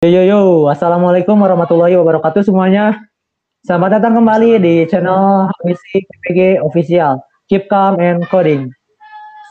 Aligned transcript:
Yo 0.00 0.08
yo 0.08 0.24
yo, 0.24 0.40
assalamualaikum 0.72 1.36
warahmatullahi 1.36 1.92
wabarakatuh 1.92 2.40
semuanya. 2.40 3.04
Selamat 3.68 4.00
datang 4.00 4.16
kembali 4.16 4.56
di 4.56 4.88
channel 4.88 5.52
Misi 5.60 6.00
PPG 6.00 6.56
Official. 6.64 7.20
Keep 7.52 7.68
calm 7.68 8.00
and 8.00 8.24
coding. 8.32 8.72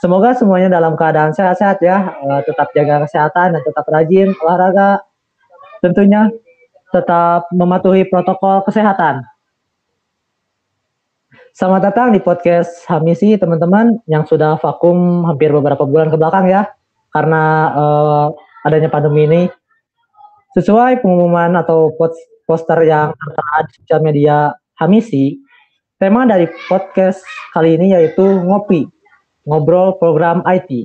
Semoga 0.01 0.33
semuanya 0.33 0.73
dalam 0.73 0.97
keadaan 0.97 1.37
sehat-sehat 1.37 1.85
ya, 1.85 2.17
uh, 2.25 2.41
tetap 2.41 2.73
jaga 2.73 3.05
kesehatan 3.05 3.53
dan 3.53 3.61
tetap 3.61 3.85
rajin 3.93 4.33
olahraga. 4.41 5.05
Tentunya 5.85 6.33
tetap 6.89 7.45
mematuhi 7.53 8.09
protokol 8.09 8.65
kesehatan. 8.65 9.21
Selamat 11.53 11.93
datang 11.93 12.09
di 12.09 12.25
podcast 12.25 12.89
Hamisi 12.89 13.37
teman-teman 13.37 14.01
yang 14.09 14.25
sudah 14.25 14.57
vakum 14.57 15.29
hampir 15.29 15.53
beberapa 15.53 15.85
bulan 15.85 16.09
ke 16.09 16.17
belakang 16.17 16.49
ya, 16.49 16.73
karena 17.13 17.69
uh, 17.77 18.27
adanya 18.65 18.89
pandemi 18.89 19.29
ini 19.29 19.41
Sesuai 20.59 20.99
pengumuman 20.99 21.55
atau 21.55 21.95
poster 22.43 22.83
yang 22.83 23.15
tertera 23.15 23.63
di 23.63 23.71
sosial 23.79 23.99
media 24.03 24.51
Hamisi, 24.75 25.39
tema 25.95 26.27
dari 26.27 26.51
podcast 26.67 27.23
kali 27.55 27.79
ini 27.79 27.95
yaitu 27.95 28.43
ngopi, 28.43 28.83
ngobrol 29.47 29.95
program 29.95 30.43
IT. 30.43 30.83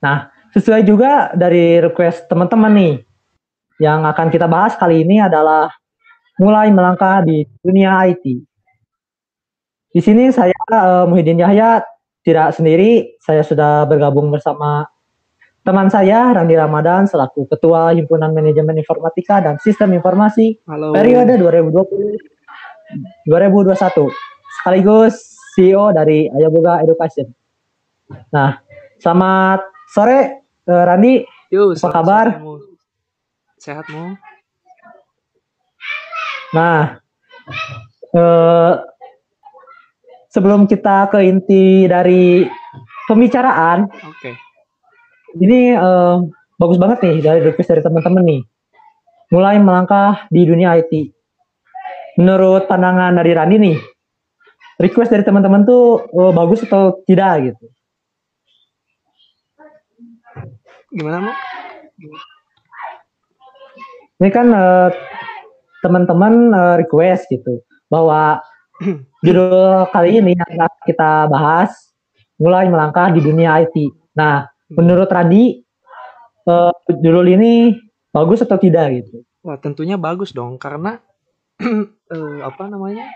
Nah, 0.00 0.32
sesuai 0.56 0.88
juga 0.88 1.28
dari 1.36 1.84
request 1.84 2.24
teman-teman 2.24 2.72
nih, 2.72 2.94
yang 3.84 4.08
akan 4.08 4.32
kita 4.32 4.48
bahas 4.48 4.80
kali 4.80 5.04
ini 5.04 5.20
adalah 5.20 5.68
mulai 6.40 6.72
melangkah 6.72 7.20
di 7.20 7.44
dunia 7.60 8.08
IT. 8.08 8.24
Di 9.92 10.00
sini 10.00 10.32
saya 10.32 10.56
uh, 10.72 11.04
Muhyiddin 11.04 11.36
Yahya 11.36 11.84
tidak 12.24 12.56
sendiri, 12.56 13.12
saya 13.20 13.44
sudah 13.44 13.84
bergabung 13.84 14.32
bersama 14.32 14.88
Teman 15.62 15.86
saya 15.86 16.34
Randi 16.34 16.58
Ramadan 16.58 17.06
selaku 17.06 17.46
Ketua 17.46 17.94
Himpunan 17.94 18.34
Manajemen 18.34 18.82
Informatika 18.82 19.38
dan 19.38 19.62
Sistem 19.62 19.94
Informasi 19.94 20.58
Halo. 20.66 20.90
periode 20.90 21.38
2020 21.38 23.30
2021 23.30 24.10
sekaligus 24.58 25.38
CEO 25.54 25.94
dari 25.94 26.26
Ayaboga 26.34 26.82
Education. 26.82 27.30
Nah, 28.34 28.58
selamat 28.98 29.62
sore 29.86 30.50
uh, 30.66 30.82
Randi. 30.82 31.22
Yo, 31.54 31.78
apa 31.78 31.88
kabar? 31.94 32.42
Sehatmu? 33.62 34.18
Nah, 36.58 36.98
uh, 38.18 38.82
sebelum 40.26 40.66
kita 40.66 41.06
ke 41.06 41.22
inti 41.22 41.86
dari 41.86 42.50
pembicaraan, 43.06 43.86
oke. 43.86 44.18
Okay 44.18 44.34
ini 45.38 45.72
uh, 45.72 46.20
bagus 46.60 46.76
banget 46.76 46.98
nih 47.04 47.16
dari 47.24 47.40
request 47.40 47.72
dari 47.72 47.82
teman-teman 47.84 48.24
nih. 48.24 48.42
Mulai 49.32 49.56
melangkah 49.56 50.28
di 50.28 50.44
dunia 50.44 50.76
IT. 50.76 50.92
Menurut 52.20 52.68
pandangan 52.68 53.16
dari 53.16 53.32
Randi 53.32 53.56
nih, 53.56 53.78
request 54.76 55.16
dari 55.16 55.24
teman-teman 55.24 55.64
tuh 55.64 56.04
uh, 56.12 56.32
bagus 56.36 56.60
atau 56.68 57.00
tidak 57.08 57.52
gitu? 57.52 57.64
Gimana 60.92 61.24
mau? 61.24 61.34
Ini 64.20 64.28
kan 64.28 64.46
uh, 64.52 64.92
teman-teman 65.80 66.52
uh, 66.52 66.74
request 66.76 67.32
gitu 67.32 67.64
bahwa 67.88 68.44
judul 69.24 69.88
kali 69.88 70.20
ini 70.20 70.36
yang 70.36 70.68
kita 70.84 71.32
bahas 71.32 71.72
mulai 72.36 72.68
melangkah 72.68 73.08
di 73.08 73.24
dunia 73.24 73.64
IT. 73.64 73.76
Nah, 74.12 74.51
Menurut 74.72 75.08
Randi, 75.08 75.60
uh, 76.48 76.74
judul 76.88 77.36
ini 77.36 77.76
bagus 78.12 78.44
atau 78.44 78.56
tidak 78.56 79.02
gitu? 79.02 79.24
Wah 79.42 79.58
tentunya 79.58 79.98
bagus 79.98 80.30
dong 80.30 80.56
karena 80.56 81.02
uh, 81.62 82.38
apa 82.48 82.70
namanya 82.70 83.10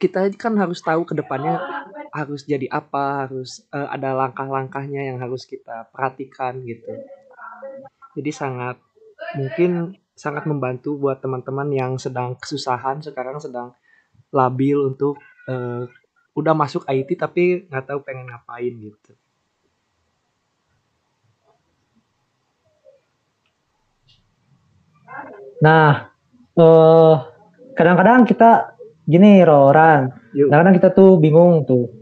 kita 0.00 0.32
kan 0.40 0.56
harus 0.56 0.80
tahu 0.80 1.04
ke 1.04 1.12
depannya 1.12 1.60
harus 2.10 2.42
jadi 2.48 2.66
apa, 2.72 3.28
harus 3.28 3.62
uh, 3.70 3.86
ada 3.92 4.16
langkah-langkahnya 4.16 5.12
yang 5.12 5.18
harus 5.20 5.46
kita 5.46 5.86
perhatikan 5.92 6.58
gitu. 6.64 6.90
Jadi 8.16 8.30
sangat 8.34 8.80
mungkin 9.36 9.94
sangat 10.16 10.48
membantu 10.48 10.96
buat 10.96 11.22
teman-teman 11.22 11.68
yang 11.70 11.92
sedang 12.00 12.34
kesusahan 12.36 13.00
sekarang 13.04 13.38
sedang 13.38 13.76
labil 14.34 14.90
untuk 14.90 15.20
uh, 15.46 15.86
udah 16.34 16.54
masuk 16.56 16.88
IT 16.88 17.20
tapi 17.20 17.68
nggak 17.68 17.92
tahu 17.92 18.00
pengen 18.02 18.26
ngapain 18.32 18.74
gitu. 18.74 19.12
Nah, 25.60 26.08
uh, 26.56 27.14
kadang-kadang 27.76 28.24
kita 28.24 28.76
gini 29.04 29.44
Roran, 29.44 30.12
kadang-kadang 30.32 30.76
kita 30.76 30.88
tuh 30.96 31.20
bingung 31.20 31.68
tuh 31.68 32.00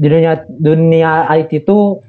di 0.00 0.08
dunia 0.08 0.48
dunia 0.48 1.28
IT 1.36 1.68
itu 1.68 2.00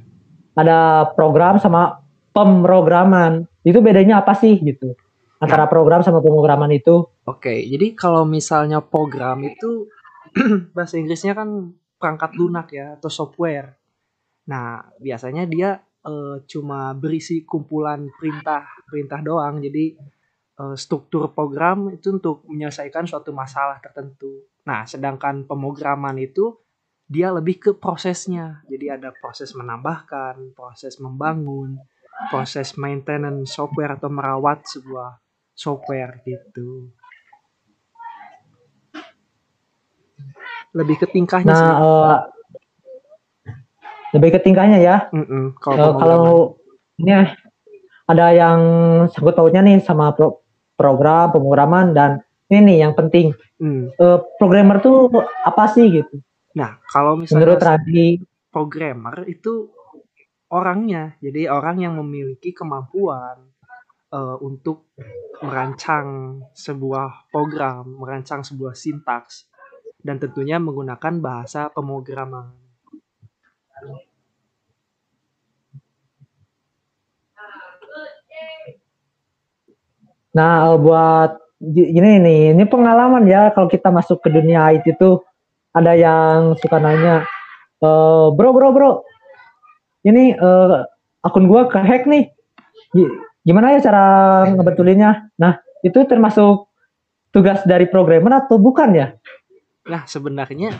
ada 0.55 1.11
program 1.11 1.59
sama 1.59 1.99
pemrograman. 2.31 3.43
Itu 3.67 3.83
bedanya 3.83 4.23
apa 4.23 4.31
sih 4.33 4.57
gitu? 4.63 4.95
Antara 5.43 5.67
program 5.67 6.05
sama 6.05 6.23
pemrograman 6.23 6.71
itu? 6.71 7.03
Oke, 7.27 7.65
jadi 7.67 7.93
kalau 7.97 8.23
misalnya 8.23 8.79
program 8.79 9.43
itu 9.43 9.89
bahasa 10.75 10.95
Inggrisnya 11.01 11.35
kan 11.35 11.75
perangkat 11.99 12.31
lunak 12.39 12.71
ya 12.71 12.95
atau 12.95 13.09
software. 13.11 13.75
Nah, 14.47 14.81
biasanya 14.97 15.45
dia 15.45 15.81
uh, 16.05 16.41
cuma 16.47 16.93
berisi 16.97 17.43
kumpulan 17.45 18.07
perintah 18.15 18.65
perintah 18.89 19.19
doang. 19.21 19.61
Jadi 19.61 19.97
struktur 20.75 21.31
program 21.31 21.91
itu 21.93 22.13
untuk 22.15 22.43
menyelesaikan 22.47 23.07
suatu 23.07 23.31
masalah 23.31 23.79
tertentu. 23.79 24.47
Nah, 24.67 24.85
sedangkan 24.85 25.45
pemrograman 25.45 26.17
itu 26.21 26.57
dia 27.11 27.27
lebih 27.33 27.59
ke 27.59 27.71
prosesnya. 27.75 28.63
Jadi 28.71 28.87
ada 28.87 29.11
proses 29.11 29.51
menambahkan, 29.51 30.55
proses 30.55 30.95
membangun, 31.03 31.75
proses 32.31 32.79
maintenance 32.79 33.51
software 33.51 33.99
atau 33.99 34.07
merawat 34.07 34.63
sebuah 34.63 35.19
software 35.51 36.23
gitu. 36.23 36.93
Lebih 40.71 41.03
ke 41.03 41.07
tingkahnya 41.11 41.51
nah, 41.51 41.59
sih. 41.59 41.73
Uh, 41.83 42.17
lebih 44.15 44.29
ke 44.35 44.39
tingkahnya 44.39 44.79
ya. 44.79 44.97
Mm 45.11 45.25
-mm, 45.27 45.43
kalau, 45.59 45.87
uh, 45.91 45.95
kalau 45.99 46.23
ini 46.95 47.11
ada 48.07 48.25
yang 48.31 48.59
sangkut 49.11 49.35
pautnya 49.35 49.63
nih 49.63 49.83
sama 49.83 50.11
pro 50.15 50.43
program 50.81 51.29
pemrograman 51.29 51.93
dan 51.93 52.11
ini 52.49 52.73
nih 52.73 52.77
yang 52.89 52.93
penting. 52.97 53.37
Hmm. 53.61 53.93
uh, 54.01 54.17
programmer 54.41 54.81
tuh 54.81 55.13
apa 55.45 55.69
sih 55.69 56.01
gitu? 56.01 56.17
Nah 56.57 56.81
kalau 56.89 57.21
misalnya 57.21 57.45
menurut 57.45 57.61
Radi 57.61 58.07
programmer 58.49 59.15
itu 59.29 59.69
orangnya. 60.51 61.15
Jadi 61.21 61.45
orang 61.45 61.77
yang 61.85 61.93
memiliki 62.01 62.51
kemampuan 62.51 63.39
uh, 64.11 64.37
untuk 64.41 64.91
merancang 65.41 66.37
sebuah 66.53 67.31
program 67.33 67.97
merancang 67.97 68.45
sebuah 68.45 68.77
sintaks 68.77 69.49
dan 70.01 70.21
tentunya 70.21 70.61
menggunakan 70.61 71.17
bahasa 71.17 71.69
pemrograman 71.73 72.53
Nah, 80.31 80.79
buat 80.79 81.37
gini 81.59 82.17
nih, 82.23 82.55
ini 82.55 82.63
pengalaman 82.65 83.27
ya 83.27 83.51
kalau 83.51 83.67
kita 83.67 83.91
masuk 83.91 84.23
ke 84.23 84.31
dunia 84.31 84.71
IT 84.73 84.97
itu 84.97 85.21
ada 85.75 85.93
yang 85.93 86.55
suka 86.57 86.79
nanya, 86.79 87.27
e, 87.79 87.89
bro 88.33 88.49
bro 88.51 88.73
bro, 88.75 88.91
ini 90.03 90.33
uh, 90.35 90.83
akun 91.21 91.45
gua 91.45 91.69
kehack 91.69 92.09
nih, 92.09 92.33
gimana 93.45 93.77
ya 93.77 93.79
cara 93.83 94.03
ngebetulinnya? 94.51 95.31
Nah, 95.37 95.61
itu 95.85 96.01
termasuk 96.09 96.67
tugas 97.29 97.61
dari 97.63 97.85
programmer 97.85 98.41
atau 98.41 98.57
bukan 98.57 98.89
ya? 98.97 99.07
Nah, 99.87 100.03
sebenarnya 100.09 100.73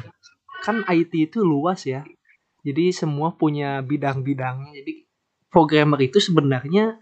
kan 0.65 0.81
IT 0.89 1.31
itu 1.31 1.45
luas 1.45 1.85
ya. 1.85 2.05
Jadi 2.61 2.93
semua 2.93 3.33
punya 3.33 3.81
bidang-bidangnya. 3.81 4.77
Jadi 4.77 5.05
programmer 5.49 5.97
itu 6.01 6.21
sebenarnya 6.21 7.01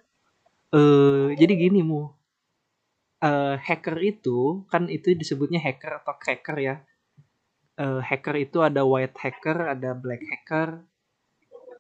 eh 0.69 1.33
jadi 1.33 1.53
gini 1.57 1.81
mu 1.81 2.19
uh, 3.24 3.56
hacker 3.60 3.98
itu 4.00 4.63
kan 4.71 4.88
itu 4.88 5.16
disebutnya 5.16 5.60
hacker 5.60 6.04
atau 6.04 6.16
cracker 6.19 6.57
ya. 6.60 6.75
Uh, 7.80 8.04
hacker 8.04 8.36
itu 8.36 8.60
ada 8.60 8.83
white 8.83 9.16
hacker, 9.16 9.71
ada 9.71 9.95
black 9.95 10.19
hacker, 10.27 10.83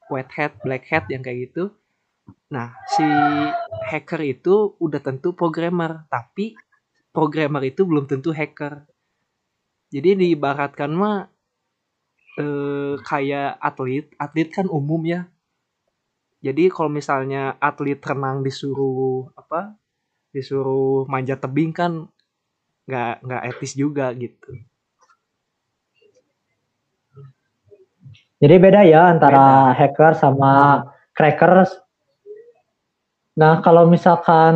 white 0.07 0.31
hat, 0.39 0.55
black 0.63 0.87
hat 0.87 1.11
yang 1.11 1.19
kayak 1.19 1.51
gitu. 1.51 1.75
Nah, 2.55 2.71
si 2.95 3.03
hacker 3.91 4.21
itu 4.23 4.79
udah 4.79 5.01
tentu 5.03 5.35
programmer, 5.35 6.07
tapi 6.07 6.55
programmer 7.11 7.67
itu 7.67 7.83
belum 7.83 8.07
tentu 8.07 8.31
hacker. 8.31 8.87
Jadi 9.89 10.23
diibaratkan 10.23 10.93
mah 10.93 11.27
eh, 12.37 12.95
kayak 13.01 13.57
atlet, 13.59 14.07
atlet 14.21 14.49
kan 14.53 14.71
umum 14.71 15.01
ya. 15.03 15.27
Jadi 16.39 16.71
kalau 16.71 16.87
misalnya 16.87 17.59
atlet 17.59 17.99
renang 17.99 18.45
disuruh 18.45 19.27
apa 19.35 19.75
disuruh 20.29 21.09
manjat 21.09 21.41
tebing 21.41 21.73
kan 21.73 22.05
nggak 22.89 23.21
nggak 23.25 23.43
etis 23.53 23.73
juga 23.77 24.09
gitu 24.17 24.57
Jadi 28.39 28.55
beda 28.55 28.87
ya 28.87 29.11
antara 29.11 29.75
beda. 29.75 29.75
hacker 29.75 30.13
sama 30.15 30.51
crackers. 31.11 31.75
Nah, 33.35 33.59
kalau 33.59 33.87
misalkan 33.87 34.55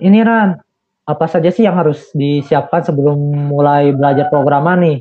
ini 0.00 0.20
Ran, 0.20 0.60
apa 1.08 1.24
saja 1.28 1.48
sih 1.48 1.64
yang 1.64 1.76
harus 1.76 2.12
disiapkan 2.12 2.84
sebelum 2.84 3.16
mulai 3.48 3.96
belajar 3.96 4.28
programan 4.28 4.78
nih? 4.80 4.98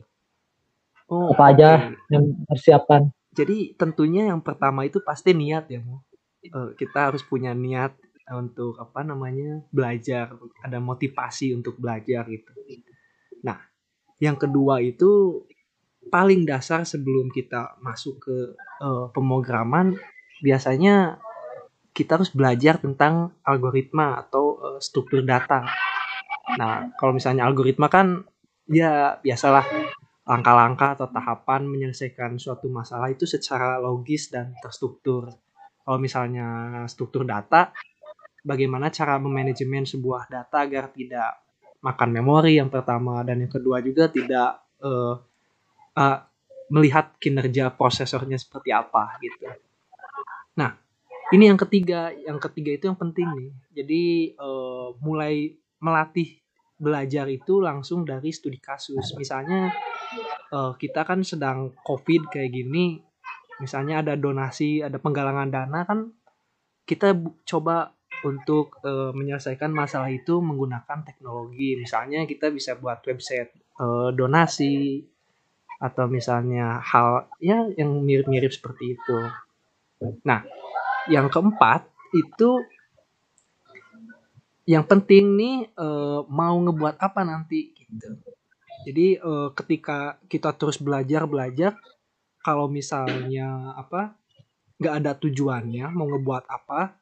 Oh, 1.12 1.36
apa 1.36 1.52
okay. 1.52 1.54
aja 1.56 1.70
yang 2.08 2.32
harus 2.48 2.64
siapkan? 2.64 3.02
Jadi 3.36 3.76
tentunya 3.76 4.32
yang 4.32 4.40
pertama 4.40 4.88
itu 4.88 5.04
pasti 5.04 5.36
niat 5.36 5.68
ya, 5.68 5.84
Mo. 5.84 6.04
Uh, 6.48 6.76
kita 6.76 7.12
harus 7.12 7.24
punya 7.24 7.52
niat 7.56 7.96
untuk 8.32 8.80
apa 8.80 9.04
namanya 9.04 9.60
belajar, 9.68 10.32
ada 10.64 10.80
motivasi 10.80 11.52
untuk 11.52 11.76
belajar 11.76 12.24
gitu. 12.32 12.52
Nah, 13.44 13.60
yang 14.24 14.40
kedua 14.40 14.80
itu 14.80 15.44
paling 16.08 16.48
dasar 16.48 16.88
sebelum 16.88 17.28
kita 17.32 17.80
masuk 17.84 18.24
ke 18.24 18.38
uh, 18.84 19.08
pemrograman 19.12 19.96
biasanya 20.44 21.20
kita 21.96 22.20
harus 22.20 22.32
belajar 22.34 22.80
tentang 22.80 23.36
algoritma 23.44 24.24
atau 24.24 24.60
uh, 24.60 24.80
struktur 24.80 25.24
data. 25.24 25.68
Nah, 26.60 26.92
kalau 27.00 27.16
misalnya 27.16 27.48
algoritma 27.48 27.88
kan 27.88 28.24
ya 28.68 29.20
biasalah 29.20 29.64
langkah-langkah 30.24 30.96
atau 30.96 31.08
tahapan 31.12 31.68
menyelesaikan 31.68 32.40
suatu 32.40 32.72
masalah 32.72 33.12
itu 33.12 33.28
secara 33.28 33.80
logis 33.80 34.32
dan 34.32 34.56
terstruktur. 34.64 35.28
Kalau 35.84 36.00
misalnya 36.00 36.48
struktur 36.88 37.28
data, 37.28 37.76
bagaimana 38.44 38.92
cara 38.92 39.16
memanajemen 39.18 39.88
sebuah 39.88 40.28
data 40.28 40.68
agar 40.68 40.92
tidak 40.92 41.42
makan 41.80 42.10
memori 42.12 42.60
yang 42.60 42.68
pertama 42.68 43.24
dan 43.24 43.44
yang 43.44 43.52
kedua 43.52 43.80
juga 43.80 44.12
tidak 44.12 44.62
uh, 44.84 45.16
uh, 45.96 46.18
melihat 46.72 47.16
kinerja 47.20 47.72
prosesornya 47.72 48.40
seperti 48.40 48.72
apa 48.72 49.20
gitu. 49.20 49.48
Nah, 50.60 50.76
ini 51.32 51.50
yang 51.50 51.60
ketiga, 51.60 52.12
yang 52.14 52.40
ketiga 52.40 52.72
itu 52.76 52.86
yang 52.88 53.00
penting 53.00 53.28
nih. 53.32 53.52
Jadi 53.84 54.04
uh, 54.38 54.96
mulai 55.04 55.56
melatih 55.84 56.40
belajar 56.80 57.28
itu 57.32 57.60
langsung 57.64 58.04
dari 58.04 58.32
studi 58.32 58.60
kasus. 58.60 59.16
Misalnya 59.20 59.72
uh, 60.52 60.76
kita 60.76 61.04
kan 61.04 61.24
sedang 61.24 61.76
COVID 61.84 62.32
kayak 62.32 62.52
gini, 62.52 63.00
misalnya 63.60 64.04
ada 64.04 64.14
donasi, 64.16 64.84
ada 64.84 65.00
penggalangan 65.00 65.50
dana 65.52 65.80
kan 65.84 66.00
kita 66.84 67.16
coba 67.48 67.96
untuk 68.22 68.78
uh, 68.86 69.10
menyelesaikan 69.12 69.74
masalah 69.74 70.14
itu 70.14 70.38
menggunakan 70.40 71.02
teknologi. 71.02 71.76
Misalnya 71.76 72.24
kita 72.30 72.54
bisa 72.54 72.78
buat 72.78 73.02
website 73.04 73.52
uh, 73.82 74.14
donasi 74.14 75.04
atau 75.84 76.08
misalnya 76.08 76.80
hal 76.80 77.28
ya 77.44 77.68
yang 77.76 77.92
mirip-mirip 78.00 78.56
seperti 78.56 78.96
itu. 78.96 79.18
Nah, 80.24 80.48
yang 81.12 81.28
keempat 81.28 81.84
itu 82.16 82.64
yang 84.64 84.88
penting 84.88 85.36
nih 85.36 85.56
e, 85.76 85.88
mau 86.32 86.56
ngebuat 86.56 86.96
apa 87.04 87.28
nanti 87.28 87.76
gitu. 87.76 88.16
Jadi 88.88 89.20
e, 89.20 89.32
ketika 89.60 90.16
kita 90.32 90.56
terus 90.56 90.80
belajar 90.80 91.28
belajar, 91.28 91.76
kalau 92.40 92.72
misalnya 92.72 93.76
apa 93.76 94.16
nggak 94.80 94.96
ada 95.04 95.12
tujuannya 95.20 95.92
mau 95.92 96.08
ngebuat 96.08 96.48
apa, 96.48 96.96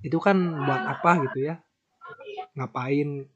itu 0.00 0.18
kan 0.22 0.36
buat 0.38 0.82
apa 0.86 1.10
gitu 1.28 1.50
ya, 1.50 1.54
ngapain. 2.54 3.26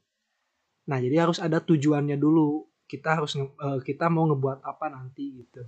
Nah 0.85 0.97
jadi 1.01 1.27
harus 1.27 1.41
ada 1.43 1.59
tujuannya 1.59 2.15
dulu 2.15 2.65
kita 2.85 3.17
harus 3.17 3.33
uh, 3.35 3.81
kita 3.81 4.07
mau 4.07 4.29
ngebuat 4.29 4.61
apa 4.61 4.85
nanti 4.93 5.43
gitu. 5.43 5.61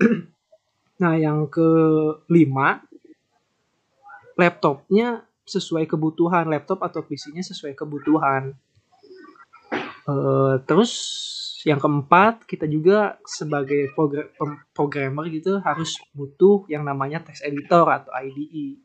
nah 1.02 1.14
yang 1.18 1.46
kelima 1.50 2.82
laptopnya 4.34 5.22
sesuai 5.44 5.86
kebutuhan 5.86 6.48
laptop 6.50 6.82
atau 6.82 7.04
PC-nya 7.04 7.44
sesuai 7.46 7.76
kebutuhan. 7.78 8.56
Uh, 10.04 10.60
terus 10.68 10.92
yang 11.64 11.80
keempat 11.80 12.44
kita 12.44 12.68
juga 12.68 13.16
sebagai 13.24 13.88
programmer 14.76 15.24
gitu 15.32 15.64
harus 15.64 15.96
butuh 16.12 16.68
yang 16.68 16.84
namanya 16.84 17.24
text 17.24 17.40
editor 17.40 17.88
atau 17.88 18.12
IDE. 18.12 18.83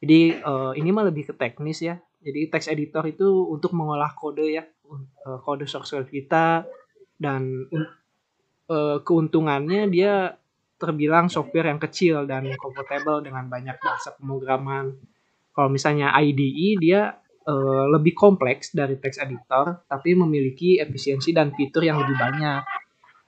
Jadi 0.00 0.40
uh, 0.40 0.72
ini 0.72 0.88
mah 0.90 1.08
lebih 1.12 1.28
ke 1.30 1.34
teknis 1.36 1.84
ya. 1.84 2.00
Jadi 2.20 2.52
text 2.52 2.68
editor 2.68 3.04
itu 3.08 3.48
untuk 3.48 3.72
mengolah 3.72 4.12
kode 4.12 4.44
ya, 4.44 4.64
kode 5.40 5.64
source 5.64 5.96
code 5.96 6.12
kita 6.12 6.68
dan 7.16 7.64
uh, 8.68 9.00
keuntungannya 9.00 9.88
dia 9.88 10.36
terbilang 10.80 11.28
software 11.28 11.68
yang 11.68 11.80
kecil 11.80 12.24
dan 12.24 12.48
comfortable 12.56 13.20
dengan 13.20 13.48
banyak 13.48 13.76
bahasa 13.76 14.16
pemrograman. 14.16 14.96
Kalau 15.52 15.68
misalnya 15.68 16.16
IDE 16.16 16.80
dia 16.80 17.20
uh, 17.44 17.84
lebih 17.92 18.16
kompleks 18.16 18.72
dari 18.72 18.96
text 18.96 19.20
editor 19.20 19.84
tapi 19.84 20.16
memiliki 20.16 20.80
efisiensi 20.80 21.36
dan 21.36 21.52
fitur 21.52 21.84
yang 21.84 22.00
lebih 22.00 22.16
banyak 22.16 22.62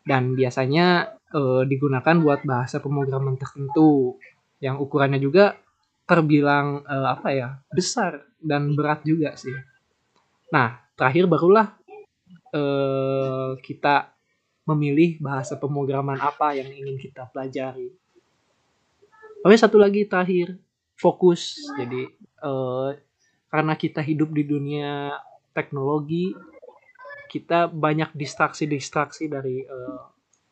dan 0.09 0.33
biasanya 0.33 1.13
uh, 1.37 1.63
digunakan 1.69 2.17
buat 2.25 2.41
bahasa 2.49 2.81
pemrograman 2.81 3.37
tertentu 3.37 4.17
yang 4.63 4.81
ukurannya 4.81 5.21
juga 5.21 5.59
terbilang 6.05 6.83
uh, 6.85 7.15
apa 7.15 7.29
ya 7.33 7.49
besar 7.71 8.27
dan 8.43 8.75
berat 8.75 9.07
juga 9.07 9.35
sih. 9.39 9.55
Nah 10.51 10.83
terakhir 10.99 11.27
barulah 11.27 11.75
eh, 12.53 13.51
kita 13.59 14.13
memilih 14.69 15.19
bahasa 15.19 15.59
pemrograman 15.59 16.21
apa 16.21 16.55
yang 16.55 16.71
ingin 16.71 16.95
kita 17.01 17.27
pelajari. 17.33 17.91
Oke, 19.43 19.57
satu 19.59 19.75
lagi 19.83 20.07
terakhir, 20.07 20.55
fokus. 20.95 21.59
Jadi 21.75 22.07
eh, 22.23 22.91
karena 23.51 23.75
kita 23.75 23.99
hidup 24.05 24.31
di 24.31 24.47
dunia 24.47 25.19
teknologi, 25.51 26.31
kita 27.27 27.67
banyak 27.67 28.15
distraksi-distraksi 28.15 29.27
dari 29.27 29.67
eh, 29.67 30.01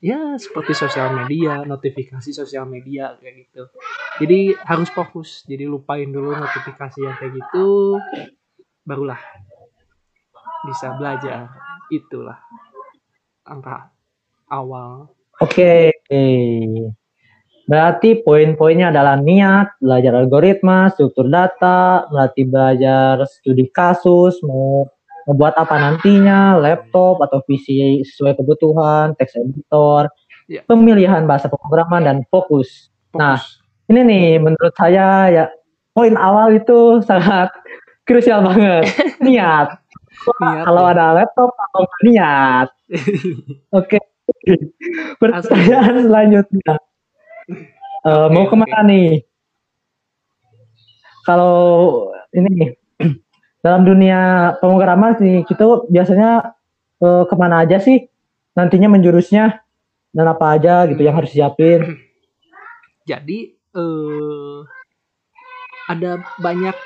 ya 0.00 0.34
seperti 0.40 0.72
sosial 0.72 1.12
media, 1.12 1.62
notifikasi 1.62 2.30
sosial 2.32 2.64
media 2.64 3.14
kayak 3.20 3.46
gitu. 3.46 3.62
Jadi 4.20 4.56
harus 4.64 4.88
fokus. 4.90 5.44
Jadi 5.44 5.68
lupain 5.68 6.08
dulu 6.08 6.32
notifikasi 6.34 6.98
yang 7.04 7.16
kayak 7.20 7.36
gitu, 7.36 8.00
barulah 8.82 9.20
bisa 10.64 10.96
belajar 10.96 11.52
itulah 11.92 12.40
angka 13.44 13.92
awal. 14.48 15.12
Oke. 15.40 15.92
Okay. 16.04 16.90
Berarti 17.70 18.18
poin-poinnya 18.26 18.90
adalah 18.90 19.14
niat, 19.14 19.78
belajar 19.78 20.18
algoritma, 20.18 20.90
struktur 20.90 21.30
data, 21.30 22.02
berarti 22.10 22.42
belajar 22.42 23.22
studi 23.30 23.70
kasus, 23.70 24.42
mau 24.42 24.90
membuat 25.30 25.54
apa 25.54 25.78
nantinya, 25.78 26.58
laptop 26.58 27.22
atau 27.22 27.38
PC 27.46 28.02
sesuai 28.02 28.34
kebutuhan, 28.34 29.14
text 29.14 29.38
editor, 29.38 30.10
ya. 30.50 30.66
pemilihan 30.66 31.22
bahasa 31.22 31.46
pemrograman 31.46 32.02
dan 32.02 32.16
fokus. 32.26 32.90
fokus. 33.14 33.22
Nah, 33.22 33.38
ini 33.86 34.00
nih 34.02 34.26
menurut 34.42 34.74
saya 34.74 35.30
ya 35.30 35.44
poin 35.94 36.18
awal 36.18 36.58
itu 36.58 36.98
sangat 37.06 37.54
krusial 38.02 38.42
banget. 38.42 38.90
Niat. 39.24 39.78
Niat, 40.42 40.66
kalau 40.66 40.82
ya. 40.84 40.90
ada 40.98 41.06
laptop 41.14 41.50
atau 41.54 41.82
niat. 42.02 42.68
Oke. 43.78 43.96
Okay. 43.96 44.58
Pertanyaan 45.16 46.06
selanjutnya. 46.06 46.74
Uh, 48.04 48.26
okay, 48.28 48.34
mau 48.34 48.44
ke 48.50 48.56
mana 48.58 48.68
okay. 48.68 48.88
nih? 48.90 49.10
Kalau 51.24 51.56
ini 52.34 52.74
dalam 53.60 53.84
dunia 53.84 54.52
pemrograman 54.58 55.16
sih 55.20 55.44
kita 55.44 55.88
biasanya 55.88 56.56
uh, 57.00 57.24
ke 57.28 57.34
mana 57.36 57.64
aja 57.64 57.76
sih 57.80 58.08
nantinya 58.56 58.88
menjurusnya 58.92 59.60
dan 60.10 60.26
apa 60.26 60.58
aja 60.58 60.88
gitu 60.90 61.00
yang 61.00 61.16
harus 61.16 61.30
siapin? 61.32 61.80
Jadi 63.10 63.56
uh, 63.76 64.64
ada 65.90 66.22
banyak 66.38 66.76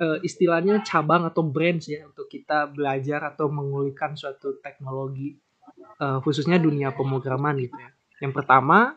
uh, 0.00 0.18
istilahnya 0.24 0.80
cabang 0.84 1.28
atau 1.28 1.44
branch 1.44 1.92
ya 1.92 2.08
untuk 2.08 2.28
kita 2.28 2.68
belajar 2.72 3.20
atau 3.32 3.52
mengulikan 3.52 4.16
suatu 4.16 4.60
teknologi 4.60 5.36
uh, 6.00 6.18
khususnya 6.24 6.56
dunia 6.56 6.92
pemrograman 6.96 7.60
gitu 7.60 7.76
ya. 7.76 7.90
Yang 8.20 8.32
pertama 8.42 8.96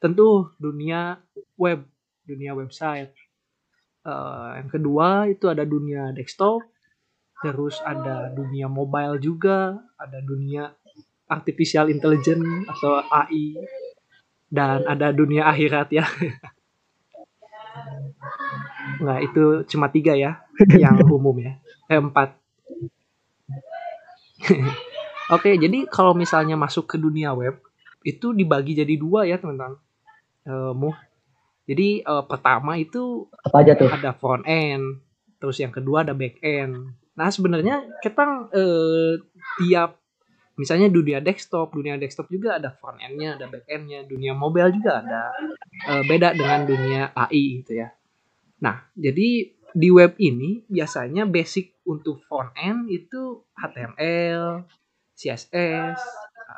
tentu 0.00 0.48
dunia 0.56 1.20
web, 1.60 1.84
dunia 2.24 2.56
website. 2.56 3.12
Uh, 4.00 4.56
yang 4.56 4.68
kedua 4.72 5.28
itu 5.28 5.44
ada 5.52 5.68
dunia 5.68 6.12
desktop, 6.16 6.64
terus 7.44 7.76
ada 7.84 8.32
dunia 8.32 8.64
mobile 8.68 9.20
juga, 9.20 9.76
ada 10.00 10.18
dunia 10.24 10.72
artificial 11.28 11.92
intelligence 11.92 12.66
atau 12.66 13.04
AI 13.06 13.60
dan 14.50 14.82
ada 14.88 15.12
dunia 15.12 15.46
akhirat 15.46 15.88
ya. 15.92 16.04
Nggak, 19.00 19.20
itu 19.30 19.44
cuma 19.72 19.88
tiga 19.88 20.12
ya, 20.18 20.42
yang 20.76 20.98
umum 21.16 21.36
ya. 21.40 21.56
Eh, 21.88 22.00
empat. 22.00 22.36
Oke, 25.34 25.54
jadi 25.54 25.86
kalau 25.86 26.12
misalnya 26.12 26.58
masuk 26.58 26.90
ke 26.90 26.96
dunia 26.98 27.30
web, 27.32 27.62
itu 28.02 28.34
dibagi 28.34 28.74
jadi 28.74 28.94
dua 28.98 29.28
ya 29.28 29.38
teman-teman. 29.38 29.78
Uh, 30.42 30.72
Jadi 31.68 32.02
uh, 32.02 32.24
pertama 32.26 32.76
itu 32.80 33.28
apa 33.44 33.56
aja 33.62 33.72
tuh? 33.76 33.88
Ada 33.90 34.12
front 34.16 34.44
end, 34.48 35.02
terus 35.38 35.60
yang 35.60 35.72
kedua 35.72 36.02
ada 36.02 36.16
back 36.16 36.40
end. 36.42 36.96
Nah 37.14 37.28
sebenarnya 37.28 37.84
kita 38.00 38.50
uh, 38.50 39.14
tiap 39.60 40.00
misalnya 40.60 40.92
dunia 40.92 41.24
desktop, 41.24 41.72
dunia 41.72 41.96
desktop 41.96 42.28
juga 42.28 42.60
ada 42.60 42.74
front 42.76 43.00
endnya, 43.00 43.40
ada 43.40 43.48
back 43.48 43.64
endnya, 43.70 44.04
dunia 44.04 44.36
mobile 44.36 44.72
juga 44.74 45.00
ada. 45.00 45.32
Uh, 45.88 46.02
beda 46.04 46.36
dengan 46.36 46.68
dunia 46.68 47.02
AI 47.16 47.64
gitu 47.64 47.80
ya. 47.80 47.88
Nah 48.60 48.84
jadi 48.92 49.56
di 49.70 49.88
web 49.88 50.18
ini 50.18 50.66
biasanya 50.66 51.24
basic 51.24 51.78
untuk 51.86 52.20
front 52.26 52.50
end 52.58 52.90
itu 52.90 53.46
HTML, 53.54 54.66
CSS, 55.14 55.98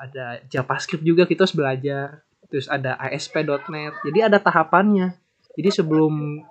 ada 0.02 0.40
JavaScript 0.48 1.04
juga 1.04 1.28
kita 1.28 1.44
harus 1.44 1.56
belajar. 1.56 2.24
Terus 2.52 2.68
ada 2.68 3.00
ASP.NET. 3.00 4.04
Jadi 4.04 4.18
ada 4.20 4.36
tahapannya. 4.36 5.16
Jadi 5.56 5.68
sebelum 5.72 6.44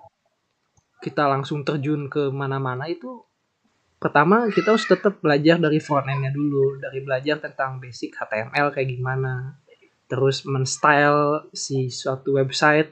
kita 0.98 1.30
langsung 1.30 1.62
terjun 1.62 2.10
ke 2.10 2.30
mana-mana 2.30 2.86
itu 2.86 3.22
pertama 3.98 4.50
kita 4.50 4.74
harus 4.74 4.86
tetap 4.86 5.22
belajar 5.22 5.58
dari 5.62 5.78
front 5.78 6.10
end-nya 6.10 6.34
dulu, 6.34 6.78
dari 6.78 7.02
belajar 7.02 7.38
tentang 7.38 7.78
basic 7.78 8.18
HTML 8.18 8.74
kayak 8.74 8.90
gimana. 8.90 9.58
Terus 10.10 10.42
men-style 10.42 11.46
si 11.54 11.86
suatu 11.86 12.34
website 12.34 12.90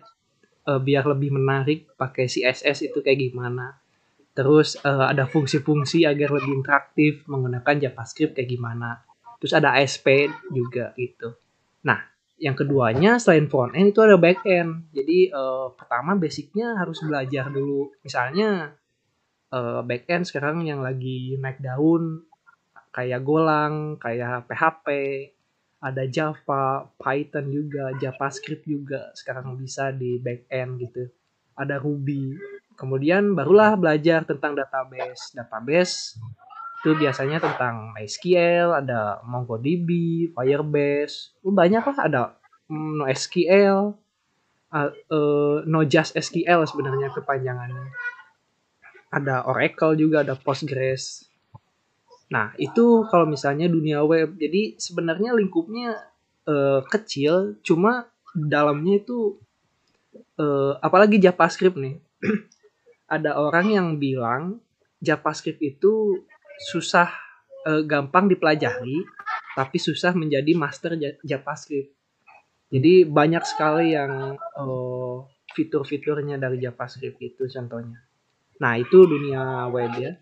uh, 0.70 0.78
biar 0.78 1.02
lebih 1.10 1.34
menarik 1.34 1.90
pakai 1.98 2.30
CSS 2.30 2.94
itu 2.94 3.02
kayak 3.02 3.30
gimana. 3.30 3.74
Terus 4.30 4.78
uh, 4.86 5.10
ada 5.10 5.26
fungsi-fungsi 5.26 6.06
agar 6.06 6.30
lebih 6.38 6.62
interaktif 6.62 7.26
menggunakan 7.26 7.74
JavaScript 7.90 8.38
kayak 8.38 8.50
gimana 8.54 9.02
terus 9.40 9.56
ada 9.56 9.72
ASP 9.80 10.28
juga 10.52 10.92
gitu 11.00 11.32
nah 11.80 12.04
yang 12.40 12.56
keduanya 12.56 13.20
selain 13.20 13.46
front 13.52 13.76
end 13.76 13.92
itu 13.92 14.00
ada 14.00 14.16
back 14.16 14.40
end 14.48 14.88
jadi 14.96 15.30
uh, 15.36 15.76
pertama 15.76 16.16
basicnya 16.16 16.74
harus 16.80 17.04
belajar 17.04 17.52
dulu 17.52 17.92
misalnya 18.00 18.74
uh, 19.52 19.84
back 19.84 20.08
end 20.08 20.24
sekarang 20.24 20.64
yang 20.64 20.80
lagi 20.80 21.36
naik 21.36 21.60
daun 21.60 22.24
kayak 22.90 23.22
Golang 23.22 24.00
kayak 24.00 24.48
PHP 24.48 24.88
ada 25.80 26.04
Java, 26.04 26.84
Python 27.00 27.48
juga, 27.48 27.96
JavaScript 27.96 28.68
juga 28.68 29.08
sekarang 29.16 29.56
bisa 29.56 29.88
di 29.88 30.20
back 30.20 30.44
end 30.52 30.76
gitu. 30.76 31.08
Ada 31.56 31.80
Ruby. 31.80 32.36
Kemudian 32.76 33.32
barulah 33.32 33.80
belajar 33.80 34.28
tentang 34.28 34.52
database. 34.52 35.32
Database 35.32 36.20
itu 36.80 36.96
biasanya 36.96 37.44
tentang 37.44 37.92
MySQL, 37.92 38.72
ada 38.72 39.20
MongoDB, 39.28 39.88
Firebase, 40.32 41.36
banyak 41.44 41.84
lah 41.84 41.98
ada 42.00 42.22
mm, 42.72 43.04
NoSQL, 43.04 43.92
uh, 44.72 44.90
uh, 45.12 45.56
Node.js 45.68 46.16
SQL 46.16 46.64
sebenarnya 46.64 47.12
kepanjangannya. 47.12 47.92
Ada 49.12 49.44
Oracle 49.44 49.98
juga, 50.00 50.24
ada 50.24 50.38
Postgres. 50.38 51.28
Nah, 52.30 52.54
itu 52.56 53.04
kalau 53.10 53.26
misalnya 53.26 53.66
dunia 53.66 54.06
web. 54.06 54.38
Jadi 54.38 54.78
sebenarnya 54.78 55.34
lingkupnya 55.34 55.98
uh, 56.46 56.80
kecil, 56.86 57.60
cuma 57.66 58.08
dalamnya 58.32 59.02
itu 59.02 59.36
uh, 60.38 60.78
apalagi 60.80 61.20
JavaScript 61.20 61.76
nih. 61.76 61.98
ada 63.10 63.34
orang 63.36 63.66
yang 63.74 63.88
bilang 63.98 64.62
JavaScript 65.02 65.58
itu 65.58 66.22
susah 66.68 67.08
uh, 67.64 67.82
gampang 67.88 68.28
dipelajari 68.28 69.00
tapi 69.56 69.76
susah 69.76 70.14
menjadi 70.14 70.52
master 70.54 70.94
JavaScript. 71.24 71.92
Jadi 72.70 73.02
banyak 73.02 73.42
sekali 73.42 73.98
yang 73.98 74.38
uh, 74.38 75.26
fitur-fiturnya 75.50 76.38
dari 76.38 76.62
JavaScript 76.62 77.18
itu 77.18 77.50
contohnya. 77.50 77.98
Nah, 78.62 78.78
itu 78.78 79.08
dunia 79.08 79.66
web 79.72 79.92
ya. 79.98 80.12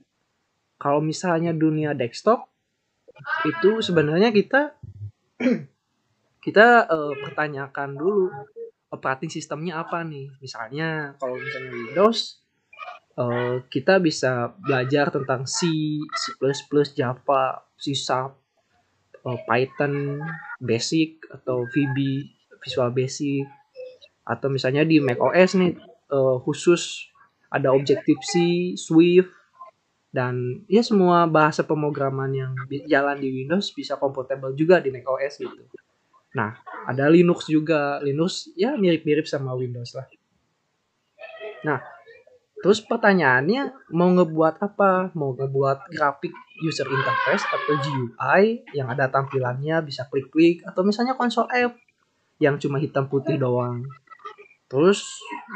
Kalau 0.81 1.05
misalnya 1.05 1.53
dunia 1.53 1.93
desktop 1.93 2.49
itu 3.45 3.83
sebenarnya 3.83 4.31
kita 4.31 4.79
kita 6.47 6.87
uh, 6.89 7.15
pertanyakan 7.19 7.99
dulu 7.99 8.31
operating 8.89 9.29
sistemnya 9.29 9.85
apa 9.85 10.01
nih. 10.07 10.33
Misalnya 10.41 11.19
kalau 11.21 11.37
misalnya 11.37 11.71
Windows 11.75 12.41
uh, 13.19 13.67
kita 13.67 13.99
bisa 13.99 14.55
belajar 14.63 15.11
tentang 15.11 15.45
C, 15.45 15.67
C++, 16.15 16.39
Java, 16.95 17.67
C 17.75 17.93
Sharp, 17.93 18.39
uh, 19.27 19.39
Python, 19.45 20.23
Basic 20.63 21.27
atau 21.35 21.67
VB, 21.67 21.99
Visual 22.63 22.91
Basic 22.95 23.47
atau 24.29 24.53
misalnya 24.53 24.85
di 24.85 25.01
Mac 25.01 25.17
OS 25.19 25.57
nih 25.57 25.73
uh, 26.13 26.37
khusus 26.45 27.09
ada 27.49 27.73
Objective 27.73 28.21
C, 28.21 28.33
Swift 28.77 29.33
dan 30.13 30.65
ya 30.69 30.85
semua 30.85 31.25
bahasa 31.25 31.65
pemrograman 31.65 32.33
yang 32.33 32.53
jalan 32.89 33.17
di 33.21 33.29
Windows 33.33 33.73
bisa 33.73 33.97
compatible 33.97 34.53
juga 34.53 34.81
di 34.85 34.93
Mac 34.93 35.09
OS 35.09 35.41
gitu. 35.41 35.65
Nah, 36.37 36.61
ada 36.85 37.09
Linux 37.09 37.49
juga. 37.49 38.01
Linux 38.05 38.53
ya 38.53 38.77
mirip-mirip 38.77 39.25
sama 39.25 39.57
Windows 39.57 39.97
lah. 39.97 40.07
Nah, 41.65 41.81
Terus 42.59 42.83
pertanyaannya 42.83 43.95
mau 43.95 44.11
ngebuat 44.11 44.59
apa? 44.59 45.15
Mau 45.15 45.31
ngebuat 45.35 45.95
grafik 45.95 46.35
user 46.59 46.91
interface 46.91 47.47
atau 47.47 47.79
GUI 47.79 48.67
yang 48.75 48.91
ada 48.91 49.07
tampilannya 49.07 49.79
bisa 49.87 50.11
klik-klik 50.11 50.67
atau 50.67 50.83
misalnya 50.83 51.15
konsol 51.15 51.47
app 51.47 51.79
yang 52.43 52.59
cuma 52.59 52.83
hitam 52.83 53.07
putih 53.07 53.39
doang. 53.39 53.87
Terus 54.67 55.07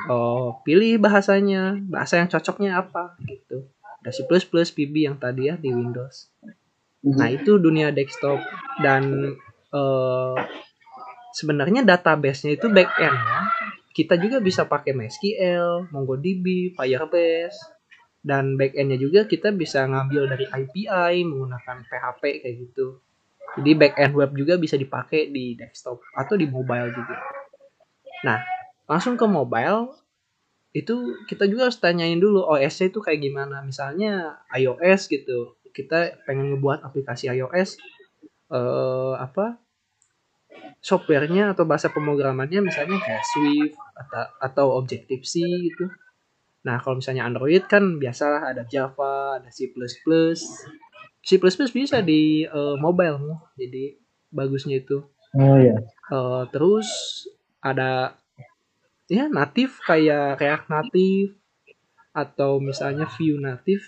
oh, 0.07 0.63
pilih 0.63 1.03
bahasanya, 1.03 1.75
bahasa 1.91 2.23
yang 2.23 2.31
cocoknya 2.31 2.79
apa 2.79 3.19
gitu. 3.27 3.67
Ada 4.03 4.11
C++, 4.11 4.23
VB 4.71 5.11
yang 5.11 5.19
tadi 5.19 5.51
ya 5.51 5.59
di 5.59 5.75
Windows. 5.75 6.31
Mhm. 7.03 7.19
Nah 7.19 7.29
itu 7.35 7.59
dunia 7.59 7.91
desktop 7.91 8.39
dan 8.79 9.35
uh, 9.75 10.39
sebenarnya 11.35 11.83
database-nya 11.83 12.55
itu 12.55 12.71
back 12.71 12.91
end 13.03 13.19
ya 13.19 13.62
kita 13.93 14.17
juga 14.17 14.41
bisa 14.41 14.65
pakai 14.65 14.97
MySQL, 14.97 15.93
MongoDB, 15.93 16.73
Firebase, 16.73 17.61
dan 18.25 18.57
backendnya 18.57 18.97
juga 18.97 19.29
kita 19.29 19.53
bisa 19.53 19.85
ngambil 19.85 20.33
dari 20.33 20.47
API 20.49 21.27
menggunakan 21.29 21.85
PHP 21.85 22.23
kayak 22.45 22.57
gitu. 22.69 23.03
Jadi 23.61 23.71
backend 23.77 24.15
web 24.17 24.33
juga 24.33 24.57
bisa 24.57 24.81
dipakai 24.81 25.29
di 25.29 25.53
desktop 25.59 26.01
atau 26.17 26.35
di 26.41 26.49
mobile 26.49 26.89
juga. 26.95 27.21
Nah, 28.25 28.41
langsung 28.89 29.21
ke 29.21 29.27
mobile 29.29 29.93
itu 30.73 31.21
kita 31.29 31.45
juga 31.45 31.69
harus 31.69 31.77
tanyain 31.77 32.17
dulu 32.17 32.49
OS-nya 32.49 32.89
itu 32.89 32.99
kayak 33.05 33.21
gimana. 33.21 33.61
Misalnya 33.61 34.41
iOS 34.57 35.13
gitu, 35.13 35.61
kita 35.77 36.17
pengen 36.25 36.57
ngebuat 36.57 36.81
aplikasi 36.81 37.29
iOS 37.29 37.77
eh, 38.49 39.15
apa 39.21 39.61
softwarenya 40.83 41.55
atau 41.55 41.63
bahasa 41.63 41.95
pemrogramannya 41.95 42.59
misalnya 42.59 42.99
kayak 42.99 43.23
Swift 43.23 43.79
atau, 43.95 44.25
atau 44.43 44.67
Objective 44.83 45.23
C 45.23 45.47
gitu. 45.47 45.87
Nah, 46.67 46.83
kalau 46.83 46.99
misalnya 46.99 47.27
Android 47.27 47.63
kan 47.71 48.03
biasalah 48.03 48.55
ada 48.55 48.63
Java, 48.67 49.39
ada 49.39 49.51
C++. 49.51 49.71
C++ 51.23 51.31
bisa 51.71 52.03
di 52.03 52.43
uh, 52.51 52.75
mobile 52.83 53.47
jadi 53.55 53.95
bagusnya 54.35 54.83
itu. 54.83 55.07
Oh 55.39 55.57
iya. 55.59 55.79
Uh, 56.11 56.51
terus 56.51 56.87
ada 57.63 58.19
ya 59.07 59.31
natif 59.31 59.79
kayak 59.87 60.43
React 60.43 60.67
native 60.67 61.31
atau 62.11 62.59
misalnya 62.59 63.07
Vue 63.07 63.39
native. 63.39 63.87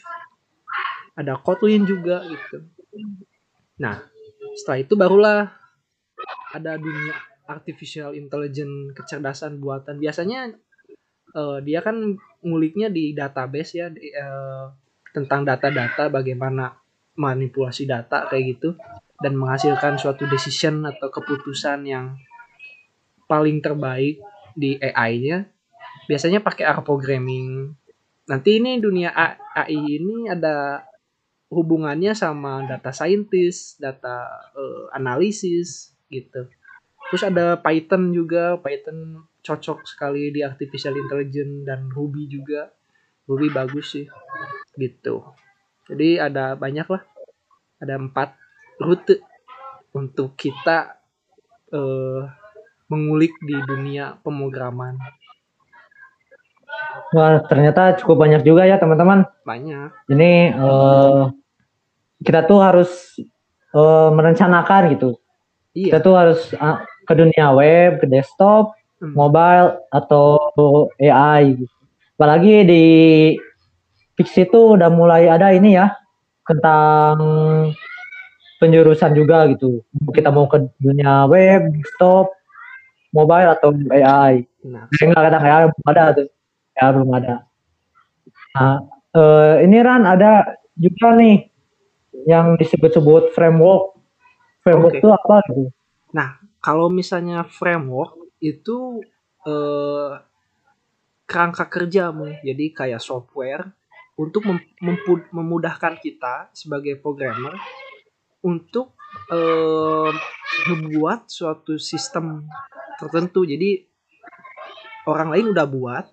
Ada 1.14 1.38
Kotlin 1.42 1.86
juga 1.86 2.26
gitu. 2.26 2.70
Nah, 3.78 4.02
setelah 4.58 4.78
itu 4.82 4.94
barulah 4.98 5.63
ada 6.54 6.78
dunia 6.78 7.18
artificial 7.50 8.14
intelligence 8.14 8.94
kecerdasan 8.94 9.58
buatan. 9.58 9.99
Biasanya 9.99 10.54
uh, 11.34 11.58
dia 11.61 11.82
kan 11.82 12.16
nguliknya 12.40 12.88
di 12.88 13.12
database 13.12 13.73
ya 13.75 13.90
di, 13.90 14.14
uh, 14.14 14.70
tentang 15.11 15.42
data-data 15.42 16.08
bagaimana 16.08 16.73
manipulasi 17.14 17.87
data 17.87 18.26
kayak 18.26 18.58
gitu 18.58 18.75
dan 19.23 19.38
menghasilkan 19.38 19.94
suatu 19.99 20.26
decision 20.26 20.82
atau 20.82 21.11
keputusan 21.11 21.87
yang 21.87 22.18
paling 23.30 23.62
terbaik 23.62 24.18
di 24.58 24.75
AI-nya 24.78 25.46
biasanya 26.11 26.42
pakai 26.42 26.66
R 26.66 26.82
programming. 26.82 27.73
Nanti 28.26 28.58
ini 28.58 28.80
dunia 28.82 29.14
AI 29.14 29.78
ini 30.02 30.26
ada 30.26 30.82
hubungannya 31.54 32.16
sama 32.18 32.66
data 32.66 32.90
scientist 32.90 33.78
data 33.78 34.26
uh, 34.58 34.90
analisis 34.90 35.93
gitu. 36.08 36.49
Terus 37.12 37.23
ada 37.25 37.61
Python 37.61 38.11
juga, 38.11 38.56
Python 38.58 39.28
cocok 39.44 39.84
sekali 39.84 40.32
di 40.32 40.40
artificial 40.40 40.96
intelligence 40.96 41.68
dan 41.68 41.92
Ruby 41.92 42.26
juga. 42.26 42.73
lebih 43.25 43.56
bagus 43.56 43.96
sih 43.96 44.06
gitu 44.76 45.25
jadi 45.88 46.28
ada 46.28 46.52
banyak 46.61 46.84
lah 46.84 47.02
ada 47.80 47.96
empat 47.96 48.37
rute 48.80 49.25
untuk 49.96 50.37
kita 50.37 51.00
eh, 51.73 52.23
mengulik 52.92 53.32
di 53.40 53.56
dunia 53.64 54.20
pemrograman 54.20 55.00
Wah, 57.14 57.38
ternyata 57.46 57.94
cukup 58.02 58.26
banyak 58.26 58.42
juga 58.42 58.66
ya 58.66 58.75
teman-teman. 58.75 59.23
banyak 59.46 59.94
Ini 60.11 60.52
eh, 60.52 61.23
kita 62.26 62.42
tuh 62.44 62.58
harus 62.58 62.90
eh, 63.73 64.08
merencanakan 64.11 64.82
gitu. 64.99 65.23
Kita 65.75 65.99
iya 65.99 66.04
tuh 66.07 66.14
harus 66.14 66.40
ah, 66.57 66.87
ke 67.04 67.12
dunia 67.19 67.50
web, 67.50 67.99
ke 67.99 68.07
desktop, 68.07 68.73
Hmm. 69.02 69.11
mobile 69.12 69.83
atau 69.90 70.38
AI. 70.97 71.59
gitu. 71.61 71.75
Apalagi 72.14 72.54
di 72.64 72.85
Fix 74.14 74.38
itu 74.38 74.78
udah 74.78 74.87
mulai 74.88 75.26
ada 75.26 75.50
ini 75.50 75.75
ya 75.75 75.90
tentang 76.47 77.19
penjurusan 78.62 79.12
juga 79.19 79.50
gitu. 79.50 79.83
Kita 80.14 80.31
mau 80.31 80.47
ke 80.47 80.62
dunia 80.78 81.26
web, 81.26 81.75
desktop, 81.75 82.31
mobile 83.11 83.50
atau 83.50 83.75
AI. 83.90 84.47
nah 84.64 84.87
Eh, 84.88 85.04
enggak 85.04 85.23
kadang 85.28 85.43
ya 85.45 85.57
belum 85.69 85.85
ada 85.90 86.04
tuh. 86.14 86.28
Ya 86.75 86.87
belum 86.95 87.11
ada. 87.12 87.35
Nah, 88.54 88.76
eh, 89.12 89.54
ini 89.66 89.76
Ran 89.83 90.07
ada 90.07 90.54
juga 90.78 91.19
nih 91.19 91.50
yang 92.31 92.54
disebut-sebut 92.57 93.35
framework. 93.35 93.93
Framework 94.64 94.94
itu 94.97 95.09
apa 95.12 95.37
gitu? 95.52 95.68
kalau 96.64 96.88
misalnya 96.88 97.44
framework 97.44 98.16
itu 98.40 99.04
eh, 99.44 100.12
kerangka 101.28 101.68
kerjamu 101.68 102.33
jadi 102.40 102.64
kayak 102.73 103.04
software 103.04 103.76
untuk 104.16 104.49
mem- 104.49 105.28
memudahkan 105.35 106.00
kita 106.00 106.49
sebagai 106.56 106.97
programmer 106.97 107.52
untuk 108.40 108.97
eh, 109.28 110.12
membuat 110.73 111.28
suatu 111.28 111.76
sistem 111.76 112.49
tertentu. 112.97 113.44
Jadi 113.44 113.85
orang 115.04 115.28
lain 115.35 115.47
udah 115.52 115.66
buat 115.68 116.04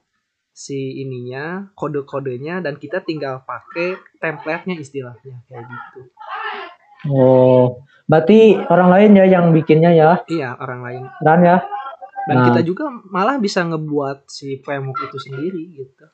si 0.51 0.99
ininya 0.99 1.71
kode-kodenya 1.79 2.59
dan 2.59 2.75
kita 2.75 2.99
tinggal 2.99 3.39
pakai 3.47 3.95
template-nya 4.19 4.75
istilahnya 4.75 5.47
kayak 5.47 5.63
gitu 5.63 6.11
Oh, 7.09 7.81
berarti 8.05 8.59
orang 8.69 8.89
lain 8.93 9.11
ya 9.17 9.25
yang 9.39 9.45
bikinnya 9.49 9.89
ya, 9.95 10.21
iya 10.29 10.53
orang 10.59 10.81
lain 10.85 11.03
Ran 11.23 11.41
ya? 11.41 11.57
dan 12.29 12.35
Nah. 12.37 12.45
kita 12.53 12.61
juga 12.61 12.85
malah 13.09 13.41
bisa 13.41 13.65
ngebuat 13.65 14.29
si 14.29 14.61
framework 14.61 15.09
itu 15.09 15.17
sendiri 15.17 15.63
gitu 15.73 16.05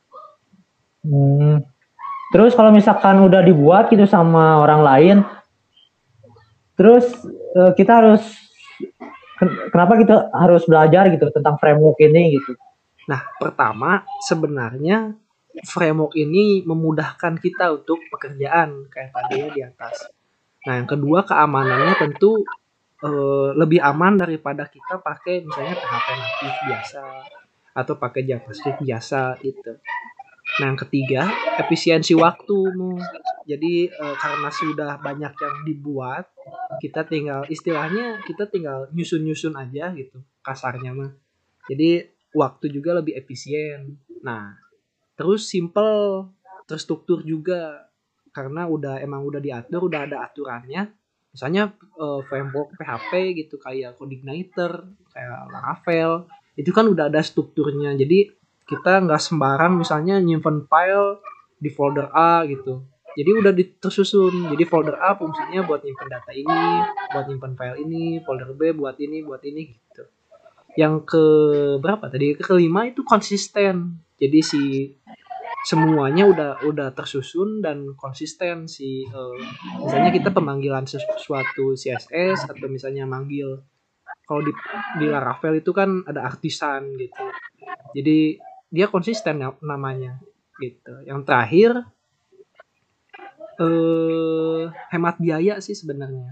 Hmm. 1.08 1.64
Terus 2.36 2.52
kalau 2.52 2.76
misalkan 2.76 3.24
udah 3.24 3.40
dibuat 3.40 3.88
gitu 3.88 4.04
sama 4.04 4.60
orang 4.60 4.82
lain, 4.84 5.18
terus 6.76 7.08
eh, 7.56 7.72
kita 7.80 8.04
harus 8.04 8.24
ken- 9.40 9.72
kenapa 9.72 9.96
kita 9.96 10.28
harus 10.36 10.68
belajar 10.68 11.08
gitu 11.08 11.32
tentang 11.32 11.56
framework 11.56 11.96
ini 12.04 12.36
gitu? 12.36 12.60
Nah, 13.08 13.24
pertama 13.40 14.04
sebenarnya 14.28 15.16
framework 15.64 16.20
ini 16.20 16.68
memudahkan 16.68 17.40
kita 17.40 17.72
untuk 17.72 18.04
pekerjaan 18.12 18.92
kayak 18.92 19.16
tadinya 19.16 19.50
di 19.56 19.62
atas. 19.64 20.12
Nah, 20.68 20.84
yang 20.84 20.90
kedua 20.90 21.24
keamanannya 21.24 21.96
tentu 21.96 22.44
eh, 23.00 23.50
lebih 23.56 23.80
aman 23.80 24.20
daripada 24.20 24.68
kita 24.68 25.00
pakai 25.00 25.48
misalnya 25.48 25.80
PHP 25.80 26.08
natif 26.20 26.56
biasa 26.68 27.02
atau 27.72 27.94
pakai 27.96 28.22
JavaScript 28.28 28.84
biasa 28.84 29.40
gitu. 29.40 29.80
Nah, 30.60 30.66
yang 30.68 30.80
ketiga 30.80 31.32
efisiensi 31.56 32.12
waktumu. 32.20 33.00
Jadi 33.48 33.88
eh, 33.88 34.16
karena 34.20 34.50
sudah 34.52 34.92
banyak 35.00 35.34
yang 35.40 35.58
dibuat, 35.64 36.28
kita 36.84 37.08
tinggal 37.08 37.48
istilahnya 37.48 38.20
kita 38.28 38.52
tinggal 38.52 38.92
nyusun-nyusun 38.92 39.56
aja 39.56 39.96
gitu 39.96 40.20
kasarnya 40.44 40.92
mah. 40.92 41.16
Jadi 41.72 42.12
waktu 42.36 42.76
juga 42.76 43.00
lebih 43.00 43.16
efisien. 43.16 43.96
Nah, 44.20 44.60
terus 45.16 45.48
simple, 45.48 46.28
terstruktur 46.68 47.24
juga 47.24 47.87
karena 48.38 48.70
udah 48.70 49.02
emang 49.02 49.26
udah 49.26 49.42
diatur, 49.42 49.90
udah 49.90 50.06
ada 50.06 50.22
aturannya. 50.30 50.94
Misalnya 51.34 51.74
eh, 51.74 52.22
framework 52.30 52.78
PHP 52.78 53.12
gitu 53.42 53.58
kayak 53.58 53.98
Codeigniter, 53.98 54.86
kayak 55.10 55.50
Laravel, 55.50 56.30
itu 56.54 56.70
kan 56.70 56.86
udah 56.86 57.10
ada 57.10 57.26
strukturnya. 57.26 57.98
Jadi 57.98 58.30
kita 58.70 59.02
nggak 59.02 59.18
sembarang 59.18 59.82
misalnya 59.82 60.22
nyimpen 60.22 60.70
file 60.70 61.18
di 61.58 61.74
folder 61.74 62.14
A 62.14 62.46
gitu. 62.46 62.86
Jadi 63.18 63.30
udah 63.34 63.50
tersusun. 63.82 64.54
Jadi 64.54 64.64
folder 64.70 65.02
A 65.02 65.18
fungsinya 65.18 65.66
buat 65.66 65.82
nyimpen 65.82 66.06
data 66.06 66.30
ini, 66.30 66.86
buat 67.10 67.26
nyimpen 67.26 67.58
file 67.58 67.78
ini, 67.82 68.22
folder 68.22 68.54
B 68.54 68.78
buat 68.78 69.02
ini, 69.02 69.26
buat 69.26 69.42
ini 69.42 69.74
gitu 69.74 70.06
yang 70.78 71.02
ke 71.02 71.26
berapa 71.82 72.06
tadi 72.06 72.38
ke 72.38 72.46
kelima 72.46 72.86
itu 72.86 73.02
konsisten 73.02 73.98
jadi 74.22 74.40
si 74.46 74.94
semuanya 75.66 76.24
udah 76.30 76.52
udah 76.64 76.90
tersusun 76.96 77.60
dan 77.66 77.92
konsisten 77.98 78.70
si 78.70 79.04
eh, 79.06 79.36
misalnya 79.84 80.12
kita 80.14 80.30
pemanggilan 80.32 80.86
sesuatu 80.88 81.76
CSS 81.76 82.48
atau 82.52 82.68
misalnya 82.72 83.04
manggil 83.10 83.62
kalau 84.28 84.42
di 84.44 84.54
di 85.00 85.06
Laravel 85.08 85.60
itu 85.64 85.72
kan 85.76 86.04
ada 86.08 86.28
artisan 86.28 86.96
gitu. 87.00 87.24
Jadi 87.96 88.38
dia 88.72 88.88
konsisten 88.92 89.40
ya- 89.44 89.60
namanya 89.64 90.20
gitu. 90.60 90.94
Yang 91.08 91.22
terakhir 91.28 91.72
eh 93.58 94.64
hemat 94.94 95.16
biaya 95.22 95.58
sih 95.66 95.74
sebenarnya. 95.78 96.32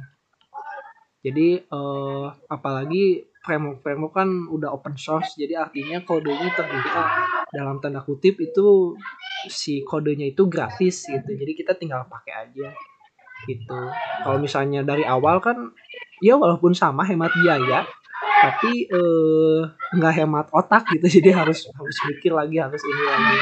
Jadi 1.26 1.58
eh, 1.58 2.26
apalagi 2.50 3.26
framework 3.46 3.82
framework 3.82 4.14
kan 4.14 4.30
udah 4.50 4.70
open 4.74 4.98
source 4.98 5.38
jadi 5.38 5.70
artinya 5.70 6.02
kodenya 6.02 6.50
terbuka 6.58 7.04
dalam 7.56 7.80
tanda 7.80 8.04
kutip 8.04 8.36
itu 8.44 9.00
si 9.48 9.82
kodenya 9.88 10.28
itu 10.36 10.46
gratis 10.52 11.08
gitu. 11.08 11.32
Jadi 11.32 11.52
kita 11.56 11.74
tinggal 11.80 12.04
pakai 12.12 12.52
aja 12.52 12.70
gitu. 13.48 13.80
Kalau 14.22 14.38
misalnya 14.38 14.84
dari 14.84 15.08
awal 15.08 15.40
kan 15.40 15.72
ya 16.20 16.36
walaupun 16.36 16.76
sama 16.76 17.08
hemat 17.08 17.32
biaya 17.40 17.88
tapi 18.36 18.86
eh, 18.92 19.60
nggak 19.96 20.14
hemat 20.22 20.46
otak 20.52 20.92
gitu. 20.92 21.08
Jadi 21.22 21.30
harus 21.32 21.66
harus 21.72 21.98
mikir 22.12 22.36
lagi 22.36 22.60
harus 22.60 22.84
ini 22.84 23.04
lagi. 23.08 23.36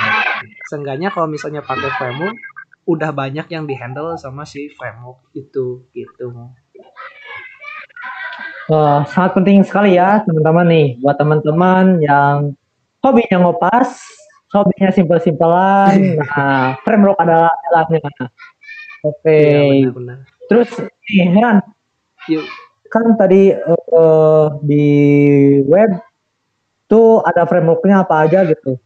Seenggaknya 0.69 1.09
kalau 1.09 1.25
misalnya 1.25 1.65
pakai 1.65 1.89
framework 1.97 2.37
udah 2.83 3.15
banyak 3.15 3.47
yang 3.47 3.63
dihandle 3.63 4.19
sama 4.19 4.43
si 4.43 4.67
framework 4.75 5.23
itu 5.33 5.87
gitu. 5.95 6.51
Wah, 8.71 9.03
sangat 9.11 9.39
penting 9.39 9.59
sekali 9.63 9.99
ya 9.99 10.23
teman-teman 10.23 10.67
nih. 10.67 10.87
Buat 11.03 11.19
teman-teman 11.19 11.99
yang 11.99 12.55
hobinya 13.03 13.37
ngopas, 13.43 13.99
hobinya 14.55 14.89
simpel-simpelan. 14.95 15.97
Nah, 16.23 16.79
framework 16.87 17.19
adalah 17.19 17.51
jalannya. 17.67 18.01
Oke. 19.03 19.37
Iya 19.37 19.91
benar-benar 19.91 20.17
Terus 20.47 20.69
nih, 21.11 21.27
Heran, 21.33 21.57
yuk 22.31 22.45
kan 22.93 23.17
tadi 23.17 23.49
eh, 23.49 24.45
di 24.61 24.87
web 25.65 25.97
tuh 26.85 27.25
ada 27.25 27.49
frameworknya 27.49 28.05
apa 28.05 28.29
aja 28.29 28.45
gitu. 28.45 28.77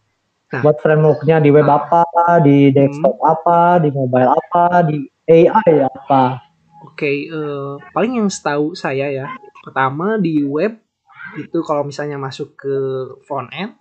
Nah. 0.47 0.63
Buat 0.63 0.79
frameworknya 0.79 1.43
di 1.43 1.49
web 1.51 1.67
Ah. 1.67 1.83
apa, 1.83 2.39
di 2.39 2.71
desktop 2.71 3.19
apa, 3.19 3.83
di 3.83 3.91
mobile 3.91 4.31
apa, 4.31 4.87
di 4.87 5.03
AI 5.27 5.83
apa. 5.83 6.39
Oke, 6.87 7.27
eh, 7.27 7.73
paling 7.91 8.23
yang 8.23 8.29
setahu 8.31 8.71
saya 8.79 9.11
ya, 9.11 9.27
pertama 9.59 10.15
di 10.15 10.39
web 10.47 10.79
itu 11.35 11.59
kalau 11.67 11.83
misalnya 11.83 12.15
masuk 12.15 12.55
ke 12.55 12.75
front 13.27 13.51
end, 13.51 13.75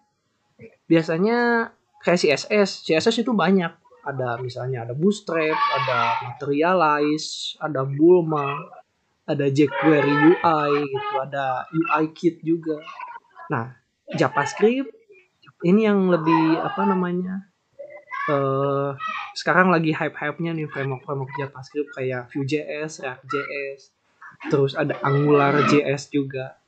biasanya 0.87 1.71
kayak 2.03 2.21
CSS, 2.23 2.87
CSS 2.87 3.27
itu 3.27 3.33
banyak. 3.35 3.73
Ada 4.07 4.39
misalnya 4.39 4.87
ada 4.87 4.95
Bootstrap, 4.95 5.59
ada 5.59 6.23
Materialize, 6.31 7.59
ada 7.59 7.83
Bulma, 7.83 8.55
ada 9.27 9.51
jQuery 9.51 10.15
UI 10.31 10.71
gitu, 10.87 11.15
ada 11.19 11.67
UI 11.75 12.05
Kit 12.15 12.39
juga. 12.47 12.79
Nah, 13.51 13.75
JavaScript 14.15 14.95
ini 15.67 15.91
yang 15.91 16.07
lebih 16.07 16.63
apa 16.63 16.87
namanya? 16.87 17.51
eh 18.27 18.91
sekarang 19.39 19.71
lagi 19.71 19.95
hype-hype-nya 19.95 20.51
nih 20.51 20.67
framework-framework 20.67 21.31
JavaScript 21.39 21.95
kayak 21.95 22.27
Vue.js, 22.35 23.03
React.js, 23.07 23.95
terus 24.51 24.75
ada 24.75 24.99
Angular.js 25.07 26.11
juga, 26.11 26.59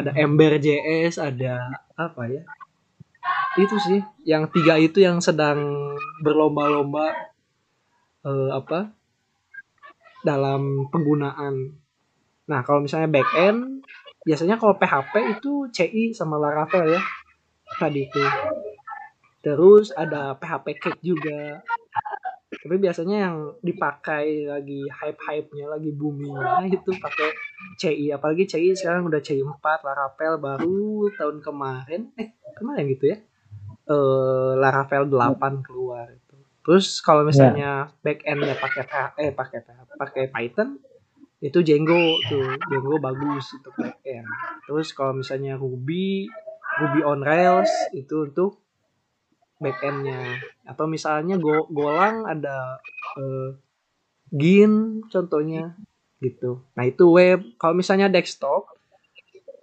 ada 0.00 0.16
Ember.js, 0.16 1.20
ada 1.20 1.76
apa 1.92 2.22
ya? 2.24 2.42
Itu 3.58 3.76
sih, 3.76 4.00
yang 4.24 4.48
tiga 4.48 4.80
itu 4.80 5.04
yang 5.04 5.20
sedang 5.20 5.60
berlomba-lomba 6.24 7.12
eh, 8.24 8.50
apa 8.52 8.92
dalam 10.24 10.88
penggunaan. 10.88 11.76
Nah, 12.48 12.60
kalau 12.64 12.80
misalnya 12.80 13.10
backend, 13.10 13.82
biasanya 14.22 14.54
kalau 14.58 14.78
PHP 14.78 15.14
itu 15.38 15.66
CI 15.74 16.14
sama 16.14 16.38
Laravel 16.38 16.94
ya 16.94 17.02
tadi 17.78 18.06
itu. 18.06 18.22
terus 19.42 19.90
ada 19.90 20.38
PHP 20.38 20.66
Cake 20.78 21.02
juga 21.02 21.58
tapi 22.52 22.78
biasanya 22.78 23.16
yang 23.26 23.36
dipakai 23.58 24.46
lagi 24.46 24.86
hype-hype-nya 24.86 25.66
lagi 25.66 25.90
boomingnya 25.90 26.70
itu 26.70 26.94
pakai 26.94 27.34
CI 27.74 28.14
apalagi 28.14 28.46
CI 28.46 28.70
sekarang 28.78 29.10
udah 29.10 29.18
CI 29.18 29.42
4 29.42 29.58
Laravel 29.82 30.34
baru 30.38 31.10
tahun 31.18 31.42
kemarin 31.42 32.14
eh 32.14 32.38
kemarin 32.54 32.86
gitu 32.94 33.10
ya 33.10 33.18
eh 33.88 34.52
Laravel 34.58 35.10
8 35.10 35.66
keluar 35.66 36.06
itu. 36.10 36.36
Terus 36.62 37.02
kalau 37.02 37.26
misalnya 37.26 37.90
yeah. 37.90 38.02
back 38.04 38.22
endnya 38.22 38.54
pakai 38.54 38.82
eh 39.18 39.30
pakai 39.34 39.58
pakai 39.98 40.24
Python 40.30 40.78
itu 41.42 41.58
Django 41.58 42.22
tuh 42.30 42.54
Django 42.70 43.02
bagus 43.02 43.50
untuk 43.58 43.74
back 43.74 43.98
end 44.06 44.30
terus 44.62 44.94
kalau 44.94 45.10
misalnya 45.10 45.58
Ruby 45.58 46.30
Ruby 46.78 47.02
on 47.02 47.20
Rails 47.20 47.68
itu 47.92 48.30
untuk 48.30 48.62
backendnya. 49.62 50.42
Atau 50.66 50.90
misalnya 50.90 51.38
go 51.38 51.70
golang 51.70 52.26
ada 52.26 52.82
uh, 53.16 53.54
gin 54.34 55.04
contohnya 55.06 55.78
gitu. 56.18 56.66
Nah 56.74 56.84
itu 56.88 57.06
web. 57.06 57.40
Kalau 57.60 57.78
misalnya 57.78 58.10
desktop 58.10 58.66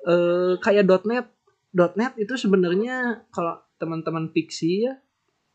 uh, 0.08 0.56
kayak 0.64 0.88
.net 1.04 1.28
.net 1.76 2.14
itu 2.16 2.34
sebenarnya 2.40 3.28
kalau 3.36 3.60
teman-teman 3.80 4.30
fiksi 4.30 4.86
ya 4.86 5.00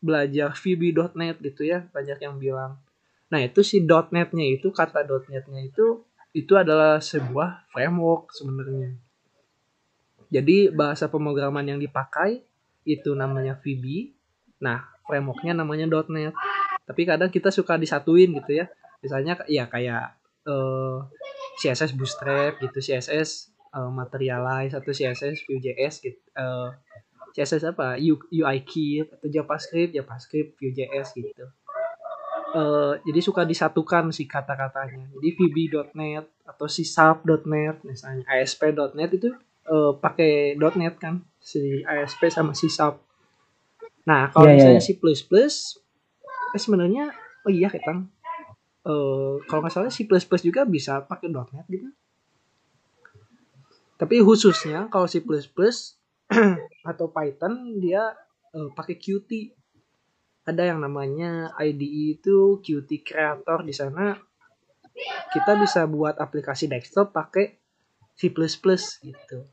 belajar 0.01 0.51
VB.net 0.57 1.39
gitu 1.39 1.63
ya 1.63 1.85
banyak 1.93 2.19
yang 2.19 2.35
bilang 2.41 2.81
nah 3.29 3.39
itu 3.41 3.61
si 3.61 3.81
.netnya 3.85 4.45
itu 4.45 4.73
kata 4.73 5.05
.netnya 5.05 5.61
itu 5.61 6.03
itu 6.35 6.53
adalah 6.57 6.99
sebuah 6.99 7.69
framework 7.71 8.33
sebenarnya 8.33 8.97
jadi 10.33 10.73
bahasa 10.73 11.07
pemrograman 11.07 11.63
yang 11.63 11.79
dipakai 11.79 12.43
itu 12.85 13.13
namanya 13.13 13.55
VB 13.61 14.15
Nah, 14.63 14.87
frameworknya 15.05 15.53
namanya 15.57 15.85
.NET. 16.07 16.33
Tapi 16.85 17.01
kadang 17.03 17.29
kita 17.33 17.49
suka 17.51 17.75
disatuin 17.75 18.31
gitu 18.33 18.51
ya. 18.63 18.65
Misalnya 19.01 19.37
ya 19.49 19.67
kayak 19.67 20.15
uh, 20.47 21.05
eh, 21.05 21.61
CSS 21.61 21.93
Bootstrap 21.97 22.61
gitu, 22.61 22.77
CSS 22.79 23.53
uh, 23.73 23.85
eh, 23.85 23.91
Materialize 23.91 24.73
atau 24.77 24.91
CSS 24.93 25.45
Vue.js 25.49 25.93
gitu. 26.01 26.21
Uh, 26.37 26.71
CSS 27.35 27.75
apa? 27.75 27.99
U, 27.99 28.15
UI 28.31 28.57
Kit 28.63 29.11
atau 29.11 29.27
JavaScript, 29.27 29.91
JavaScript 29.91 30.55
Vue.js 30.55 31.11
gitu. 31.11 31.45
Uh, 32.55 32.95
jadi 33.03 33.19
suka 33.19 33.43
disatukan 33.43 34.15
sih 34.15 34.23
kata-katanya. 34.23 35.11
Jadi 35.19 35.29
VB.NET 35.35 36.25
atau 36.47 36.71
C 36.71 36.87
Sharp.NET 36.87 37.83
misalnya 37.83 38.23
ASP.NET 38.31 39.11
itu 39.19 39.35
uh, 39.67 39.91
pakai 39.99 40.55
.NET 40.55 40.95
kan 40.95 41.19
si 41.35 41.83
ASP 41.83 42.31
sama 42.31 42.55
C 42.55 42.71
Sharp 42.71 43.03
Nah, 44.05 44.29
kalau 44.29 44.45
yeah, 44.47 44.55
misalnya 44.61 44.81
yeah, 44.81 44.93
yeah. 44.93 45.17
C++, 45.17 46.53
eh 46.55 46.61
sebenarnya 46.61 47.05
oh 47.45 47.51
iya 47.51 47.67
kita 47.73 48.05
uh, 48.85 49.41
kalau 49.49 49.59
nggak 49.65 49.73
salah 49.73 49.89
C++ 49.91 50.05
juga 50.45 50.61
bisa 50.63 51.01
pakai 51.03 51.33
.NET 51.33 51.65
gitu. 51.67 51.89
Tapi 53.97 54.15
khususnya 54.21 54.87
kalau 54.93 55.09
C++ 55.09 55.25
atau 56.91 57.09
Python 57.11 57.79
dia 57.79 58.13
uh, 58.55 58.69
pakai 58.75 58.95
Qt. 58.99 59.31
Ada 60.45 60.69
yang 60.75 60.79
namanya 60.83 61.57
IDE 61.57 62.21
itu 62.21 62.61
Qt 62.61 62.91
Creator 63.01 63.65
di 63.65 63.73
sana 63.73 64.13
kita 65.33 65.59
bisa 65.59 65.83
buat 65.89 66.15
aplikasi 66.15 66.71
desktop 66.71 67.11
pakai 67.11 67.59
C++ 68.15 68.31
gitu. 69.03 69.43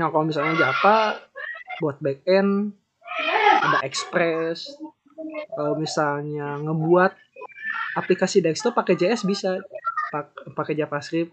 Nah, 0.00 0.08
kalau 0.08 0.24
misalnya 0.24 0.56
Java 0.56 1.20
buat 1.76 2.00
backend 2.00 2.72
ada 3.60 3.84
Express 3.84 4.80
kalau 5.52 5.76
misalnya 5.76 6.56
ngebuat 6.60 7.12
aplikasi 7.96 8.40
desktop 8.40 8.76
pakai 8.76 8.96
JS 8.96 9.28
bisa 9.28 9.60
pakai 10.56 10.76
JavaScript 10.76 11.32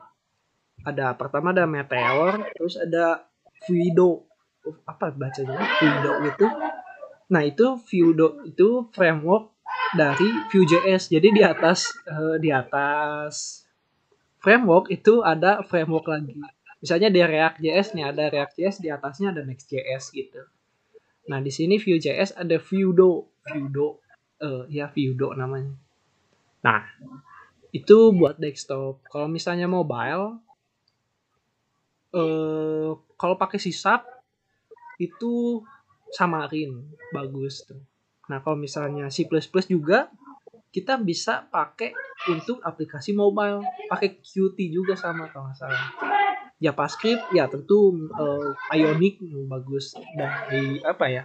ada 0.84 1.16
pertama 1.16 1.56
ada 1.56 1.64
Meteor 1.64 2.44
terus 2.56 2.76
ada 2.76 3.28
Vido 3.68 4.28
apa 4.88 5.12
bacanya? 5.12 5.60
Vido 5.80 6.12
itu. 6.28 6.48
Nah 7.32 7.42
itu 7.44 7.80
Vido 7.88 8.44
itu 8.48 8.88
framework 8.92 9.52
dari 9.94 10.30
Vue.js 10.50 11.14
jadi 11.14 11.28
di 11.30 11.42
atas 11.46 11.94
uh, 12.10 12.42
di 12.42 12.50
atas 12.50 13.64
framework 14.44 14.92
itu 14.92 15.24
ada 15.24 15.64
framework 15.64 16.06
lagi. 16.12 16.36
Misalnya 16.84 17.08
di 17.08 17.24
React.js 17.24 17.96
nih 17.96 18.06
ada 18.12 18.28
React.js 18.28 18.84
di 18.84 18.92
atasnya 18.92 19.32
ada 19.32 19.48
Next.js 19.48 20.12
gitu. 20.12 20.44
Nah, 21.32 21.40
di 21.40 21.48
sini 21.48 21.80
Vue.js 21.80 22.36
ada 22.36 22.60
Vuedo, 22.60 23.32
Vuedo, 23.48 24.04
uh, 24.44 24.68
ya 24.68 24.92
Vuedo 24.92 25.32
namanya. 25.32 25.72
Nah, 26.60 26.84
itu 27.72 28.12
buat 28.12 28.36
desktop. 28.36 29.00
Kalau 29.08 29.32
misalnya 29.32 29.72
mobile, 29.72 30.44
uh, 32.12 32.92
kalau 33.16 33.36
pakai 33.40 33.64
sisap 33.64 34.04
itu 35.02 35.64
samarin, 36.14 36.86
bagus 37.10 37.66
tuh. 37.66 37.82
Nah, 38.30 38.40
kalau 38.40 38.56
misalnya 38.56 39.10
C++ 39.10 39.26
juga 39.68 40.08
kita 40.74 40.98
bisa 40.98 41.46
pakai 41.54 41.94
untuk 42.30 42.58
aplikasi 42.66 43.14
mobile, 43.14 43.62
pakai 43.90 44.18
Qt 44.22 44.58
juga 44.74 44.98
sama 44.98 45.30
kalau 45.30 45.50
nggak 45.50 45.58
salah. 45.58 45.86
JavaScript 46.58 47.28
ya 47.36 47.52
tentu 47.52 48.10
uh, 48.16 48.56
Ionic 48.72 49.20
bagus. 49.46 49.94
Dari 50.16 50.80
apa 50.82 51.06
ya? 51.12 51.24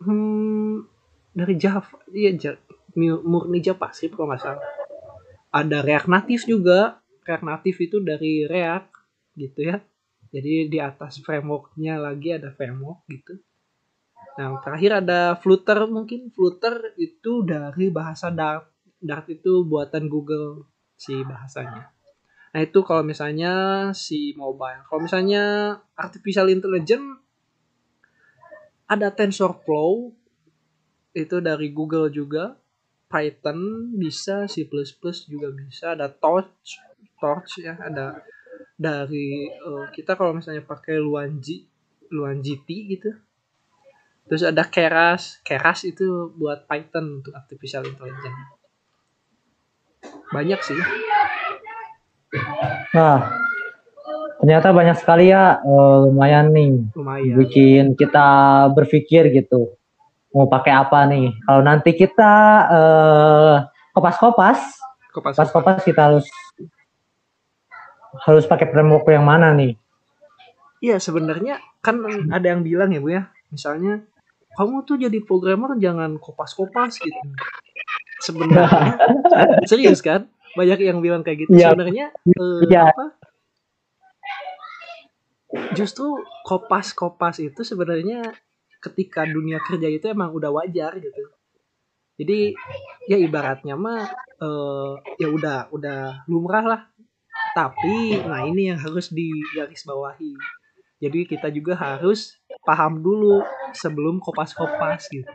Hmm, 0.00 0.88
dari 1.36 1.54
Java 1.60 2.00
iya 2.10 2.32
murni 2.96 3.60
JavaScript 3.60 4.16
kalau 4.16 4.32
nggak 4.32 4.42
salah. 4.42 4.64
Ada 5.52 5.84
React 5.84 6.08
Native 6.08 6.44
juga. 6.48 6.98
React 7.22 7.44
Native 7.46 7.78
itu 7.84 7.96
dari 8.00 8.32
React 8.48 8.88
gitu 9.36 9.60
ya 9.70 9.78
jadi 10.30 10.70
di 10.70 10.78
atas 10.78 11.18
frameworknya 11.22 11.98
lagi 11.98 12.38
ada 12.38 12.54
framework 12.54 13.02
gitu. 13.10 13.38
Nah 14.38 14.62
terakhir 14.62 15.02
ada 15.02 15.34
Flutter 15.36 15.90
mungkin. 15.90 16.30
Flutter 16.30 16.94
itu 16.96 17.42
dari 17.42 17.90
bahasa 17.90 18.30
Dart. 18.30 18.70
Dart 19.02 19.26
itu 19.26 19.66
buatan 19.66 20.06
Google 20.06 20.70
si 20.94 21.18
bahasanya. 21.26 21.90
Nah 22.54 22.60
itu 22.62 22.82
kalau 22.86 23.02
misalnya 23.02 23.52
si 23.90 24.32
mobile. 24.38 24.86
Kalau 24.86 25.02
misalnya 25.02 25.76
artificial 25.98 26.46
intelligence 26.46 27.18
ada 28.86 29.10
TensorFlow. 29.10 30.14
Itu 31.10 31.42
dari 31.42 31.74
Google 31.74 32.06
juga. 32.14 32.54
Python 33.10 33.90
bisa, 33.98 34.46
C++ 34.46 34.70
juga 35.26 35.50
bisa, 35.50 35.98
ada 35.98 36.06
Torch, 36.06 36.78
Torch 37.18 37.58
ya, 37.58 37.74
ada 37.74 38.22
dari 38.80 39.52
uh, 39.60 39.92
kita 39.92 40.16
kalau 40.16 40.32
misalnya 40.32 40.64
pakai 40.64 40.96
Luanji, 40.96 41.68
Luanjiti 42.08 42.96
gitu. 42.96 43.12
Terus 44.24 44.48
ada 44.48 44.64
Keras, 44.64 45.44
Keras 45.44 45.84
itu 45.84 46.32
buat 46.32 46.64
Python 46.64 47.20
untuk 47.20 47.36
artificial 47.36 47.84
intelligence. 47.84 48.56
Banyak 50.32 50.60
sih. 50.64 50.78
Nah, 52.96 53.18
ternyata 54.40 54.72
banyak 54.72 54.96
sekali 54.96 55.28
ya 55.28 55.60
uh, 55.60 56.08
lumayan 56.08 56.48
nih 56.54 56.72
lumayan. 56.96 57.36
bikin 57.36 57.84
kita 57.98 58.28
berpikir 58.72 59.28
gitu 59.36 59.76
mau 60.30 60.46
pakai 60.48 60.72
apa 60.72 61.04
nih 61.10 61.34
kalau 61.44 61.60
nanti 61.60 61.92
kita 61.92 62.32
uh, 62.70 63.54
kopas-kopas 63.92 64.80
kopas-kopas 65.12 65.84
kita 65.84 66.00
harus 66.08 66.24
harus 68.18 68.44
pakai 68.46 68.66
framework 68.70 69.06
yang 69.10 69.26
mana 69.26 69.54
nih? 69.54 69.78
Iya 70.80 70.96
sebenarnya 70.96 71.60
kan 71.84 72.00
ada 72.32 72.46
yang 72.46 72.64
bilang 72.64 72.90
ya 72.90 73.00
bu 73.00 73.10
ya. 73.12 73.22
Misalnya 73.52 74.02
kamu 74.58 74.82
tuh 74.82 74.96
jadi 74.98 75.18
programmer 75.22 75.76
jangan 75.78 76.18
kopas-kopas 76.18 76.98
gitu. 76.98 77.20
Sebenarnya 78.20 78.66
serius 79.70 80.02
kan? 80.02 80.26
Banyak 80.58 80.82
yang 80.82 80.98
bilang 80.98 81.22
kayak 81.22 81.46
gitu. 81.46 81.54
Ya. 81.54 81.70
sebenarnya 81.70 82.10
uh, 82.34 82.60
ya. 82.66 82.90
apa? 82.90 83.06
Justru 85.78 86.18
kopas-kopas 86.46 87.38
itu 87.38 87.62
sebenarnya 87.62 88.34
ketika 88.80 89.28
dunia 89.28 89.60
kerja 89.60 89.86
itu 89.86 90.08
emang 90.10 90.32
udah 90.34 90.50
wajar 90.50 90.98
gitu. 90.98 91.30
Jadi 92.20 92.52
ya 93.08 93.16
ibaratnya 93.16 93.76
mah 93.80 94.08
uh, 94.42 95.00
ya 95.16 95.28
udah 95.28 95.72
udah 95.72 96.28
lumrah 96.28 96.64
lah 96.64 96.82
tapi 97.56 98.20
nah 98.24 98.46
ini 98.46 98.70
yang 98.72 98.78
harus 98.78 99.10
digarisbawahi. 99.10 100.34
Jadi 101.00 101.20
kita 101.24 101.48
juga 101.48 101.74
harus 101.74 102.36
paham 102.62 103.00
dulu 103.00 103.40
sebelum 103.72 104.20
kopas-kopas 104.20 105.08
gitu. 105.08 105.32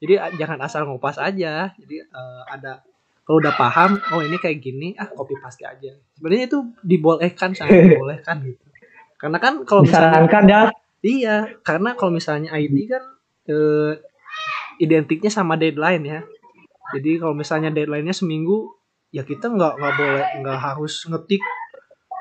Jadi 0.00 0.14
jangan 0.36 0.60
asal 0.64 0.84
ngopas 0.84 1.16
aja. 1.16 1.72
Jadi 1.76 2.04
uh, 2.04 2.42
ada 2.48 2.84
kalau 3.24 3.40
udah 3.40 3.54
paham 3.54 3.96
oh 4.12 4.20
ini 4.20 4.36
kayak 4.36 4.58
gini 4.60 4.92
ah 5.00 5.08
copy 5.08 5.38
paste 5.40 5.64
aja. 5.64 5.96
Sebenarnya 6.18 6.50
itu 6.50 6.58
dibolehkan 6.84 7.56
sangat 7.56 7.80
dibolehkan 7.94 8.44
gitu. 8.44 8.64
Karena 9.20 9.38
kan 9.40 9.64
kalau 9.64 9.84
misalkan 9.84 10.44
ya. 10.48 10.72
Iya, 11.00 11.56
karena 11.64 11.96
kalau 11.96 12.12
misalnya 12.12 12.52
IT 12.60 12.76
kan 12.92 13.00
eh, 13.48 13.92
identiknya 14.80 15.32
sama 15.32 15.56
deadline 15.56 16.04
ya. 16.04 16.20
Jadi 16.92 17.22
kalau 17.22 17.32
misalnya 17.32 17.70
deadline-nya 17.70 18.12
seminggu, 18.12 18.74
ya 19.10 19.22
kita 19.26 19.50
nggak 19.50 19.74
nggak 19.78 19.94
boleh 19.98 20.26
nggak 20.42 20.58
harus 20.58 20.94
ngetik 21.06 21.42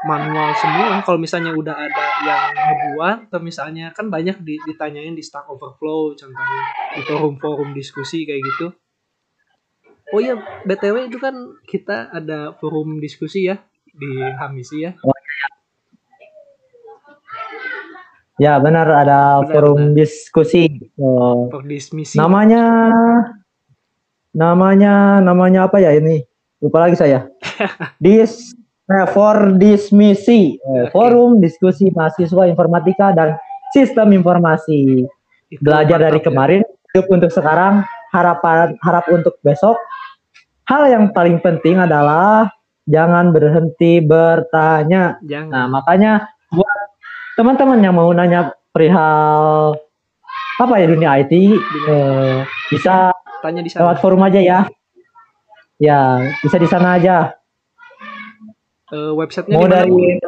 manual 0.08 0.56
semua. 0.56 1.04
Kalau 1.04 1.20
misalnya 1.20 1.52
udah 1.52 1.76
ada 1.76 2.06
yang 2.24 2.44
ngebuat, 2.56 3.18
atau 3.32 3.42
misalnya 3.44 3.92
kan 3.92 4.08
banyak 4.08 4.40
di- 4.40 4.62
ditanyain 4.64 5.12
di 5.12 5.24
Stack 5.24 5.52
Overflow, 5.52 6.16
contohnya 6.16 6.62
di 6.96 7.02
forum-forum 7.04 7.76
diskusi 7.76 8.24
kayak 8.24 8.42
gitu. 8.44 8.68
Oh 10.10 10.20
iya, 10.24 10.34
btw 10.66 11.06
itu 11.12 11.22
kan 11.22 11.36
kita 11.70 12.10
ada 12.10 12.58
forum 12.58 12.98
diskusi 12.98 13.46
ya 13.46 13.62
di 13.94 14.10
Hamisi 14.40 14.88
ya. 14.88 14.92
Ya 18.40 18.56
benar 18.56 18.88
ada 18.88 19.44
Benar, 19.44 19.52
forum 19.52 19.82
diskusi. 19.94 20.88
Oh, 20.96 21.52
namanya 22.16 22.64
namanya 24.32 25.20
namanya 25.20 25.68
apa 25.68 25.84
ya 25.84 25.92
ini? 25.92 26.29
Lupa 26.60 26.84
lagi 26.84 26.96
saya. 26.96 27.28
Dis 28.04 28.52
for 29.14 29.54
dismisi 29.56 30.58
Eh, 30.58 30.90
Oke. 30.90 30.92
forum 30.92 31.38
diskusi 31.40 31.94
mahasiswa 31.94 32.50
informatika 32.50 33.14
dan 33.14 33.38
sistem 33.72 34.12
informasi. 34.12 35.06
Itu 35.50 35.62
Belajar 35.62 36.02
dari 36.02 36.20
ya. 36.20 36.26
kemarin, 36.26 36.62
hidup 36.92 37.06
untuk 37.10 37.30
sekarang, 37.30 37.86
harapan 38.12 38.74
harap 38.82 39.06
untuk 39.10 39.38
besok. 39.42 39.78
Hal 40.66 40.86
yang 40.86 41.10
paling 41.10 41.42
penting 41.42 41.78
adalah 41.78 42.50
jangan 42.86 43.30
berhenti 43.30 44.02
bertanya. 44.02 45.18
Jangan. 45.26 45.50
Nah, 45.50 45.66
makanya 45.70 46.12
buat 46.50 46.80
teman-teman 47.34 47.80
yang 47.82 47.96
mau 47.98 48.10
nanya 48.10 48.54
perihal 48.70 49.74
apa 50.60 50.74
ya 50.76 50.86
dunia 50.86 51.10
IT, 51.24 51.34
eh, 51.88 52.38
bisa 52.70 53.16
Tanya 53.40 53.64
di 53.64 53.72
lewat 53.72 53.96
sana. 53.96 54.02
forum 54.04 54.22
aja 54.22 54.42
ya. 54.42 54.60
Ya, 55.80 56.20
bisa 56.44 56.60
di 56.60 56.68
sana 56.68 57.00
aja. 57.00 57.40
Eh, 58.92 59.12
websitenya 59.16 59.56
Mau 59.56 59.64
mana? 59.70 59.86
dari 59.86 60.20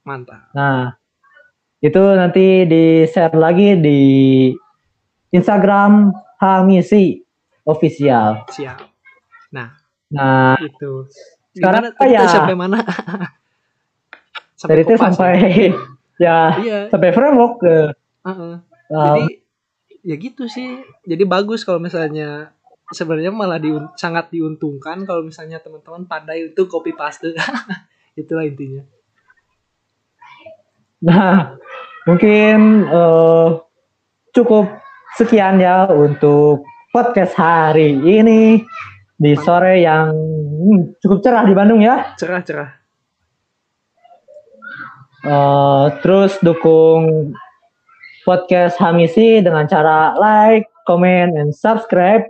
Mantap. 0.05 0.53
Nah, 0.53 0.93
itu 1.81 2.03
nanti 2.15 2.69
di 2.69 3.09
share 3.09 3.33
lagi 3.35 3.73
di 3.81 4.01
Instagram 5.33 6.13
Hamisi 6.39 7.25
official. 7.65 8.45
Siap. 8.53 8.79
Nah, 9.57 9.81
Nah, 10.15 10.55
itu. 10.63 11.09
Sekarang 11.57 11.91
Gimana? 11.91 12.07
Ya. 12.07 12.23
sampai 12.29 12.55
mana? 12.55 12.79
dari 14.70 14.83
itu 14.85 14.94
Kopas 14.94 15.00
ya? 15.00 15.11
sampai 15.12 15.38
ya 16.24 16.38
Iya. 16.61 16.79
sampai 16.88 17.11
framework 17.11 17.55
ke 17.61 17.77
uh, 18.24 18.57
Jadi 18.88 19.24
ya 20.05 20.14
gitu 20.20 20.44
sih. 20.46 20.85
Jadi 21.09 21.24
bagus 21.24 21.64
kalau 21.64 21.81
misalnya 21.81 22.53
sebenarnya 22.92 23.33
malah 23.33 23.57
diun- 23.57 23.96
sangat 23.96 24.29
diuntungkan 24.29 25.09
kalau 25.09 25.24
misalnya 25.24 25.59
teman-teman 25.59 26.05
pandai 26.05 26.53
untuk 26.53 26.68
copy 26.68 26.92
paste. 26.92 27.33
Itulah 28.20 28.44
intinya. 28.44 28.85
Nah, 31.05 31.57
mungkin 32.07 32.85
eh, 32.87 33.48
cukup 34.33 34.68
sekian 35.16 35.61
ya 35.61 35.88
untuk 35.88 36.64
podcast 36.92 37.35
hari 37.37 37.96
ini 37.98 38.62
di 39.14 39.33
sore 39.40 39.81
yang 39.83 40.12
hmm, 40.14 41.00
cukup 41.00 41.18
cerah 41.24 41.44
di 41.48 41.55
Bandung 41.57 41.81
ya. 41.81 42.14
Cerah-cerah. 42.16 42.84
Eh, 45.25 45.87
terus 46.05 46.37
dukung 46.45 47.33
podcast 48.29 48.77
Hamisi 48.77 49.41
dengan 49.41 49.65
cara 49.65 50.13
like, 50.21 50.69
comment, 50.85 51.33
and 51.33 51.57
subscribe. 51.57 52.29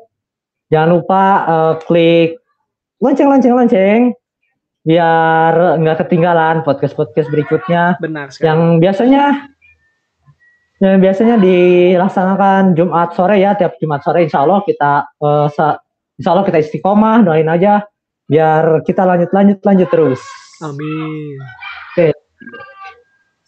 Jangan 0.71 0.91
lupa 0.95 1.25
eh, 1.45 1.75
klik 1.85 2.31
lonceng, 3.03 3.29
lonceng, 3.29 3.55
lonceng 3.55 4.01
biar 4.85 5.81
nggak 5.81 6.05
ketinggalan 6.05 6.61
podcast-podcast 6.61 7.33
berikutnya 7.33 7.97
Benar 8.05 8.29
sekali. 8.29 8.47
yang 8.53 8.61
biasanya 8.77 9.25
yang 10.77 11.01
biasanya 11.01 11.41
dilaksanakan 11.41 12.77
Jumat 12.77 13.17
sore 13.17 13.41
ya 13.41 13.57
tiap 13.57 13.81
Jumat 13.81 14.05
sore 14.05 14.29
Insya 14.29 14.45
Allah 14.45 14.61
kita 14.61 15.09
sa- 15.57 15.81
Insya 16.21 16.31
Allah 16.37 16.45
kita 16.45 16.61
istiqomah 16.61 17.25
doain 17.25 17.49
aja 17.49 17.81
biar 18.29 18.85
kita 18.85 19.09
lanjut 19.09 19.33
lanjut 19.33 19.59
lanjut 19.65 19.89
terus 19.89 20.21
Amin. 20.61 21.41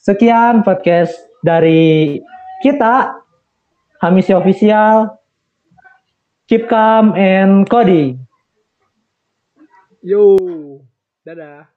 Sekian 0.06 0.62
podcast 0.62 1.18
dari 1.42 2.22
kita 2.62 3.18
Hamisi 3.98 4.30
Official 4.30 5.18
keep 6.46 6.70
calm 6.70 7.10
and 7.18 7.66
coding 7.66 8.22
Yo. 10.06 10.38
Dadah. 11.26 11.75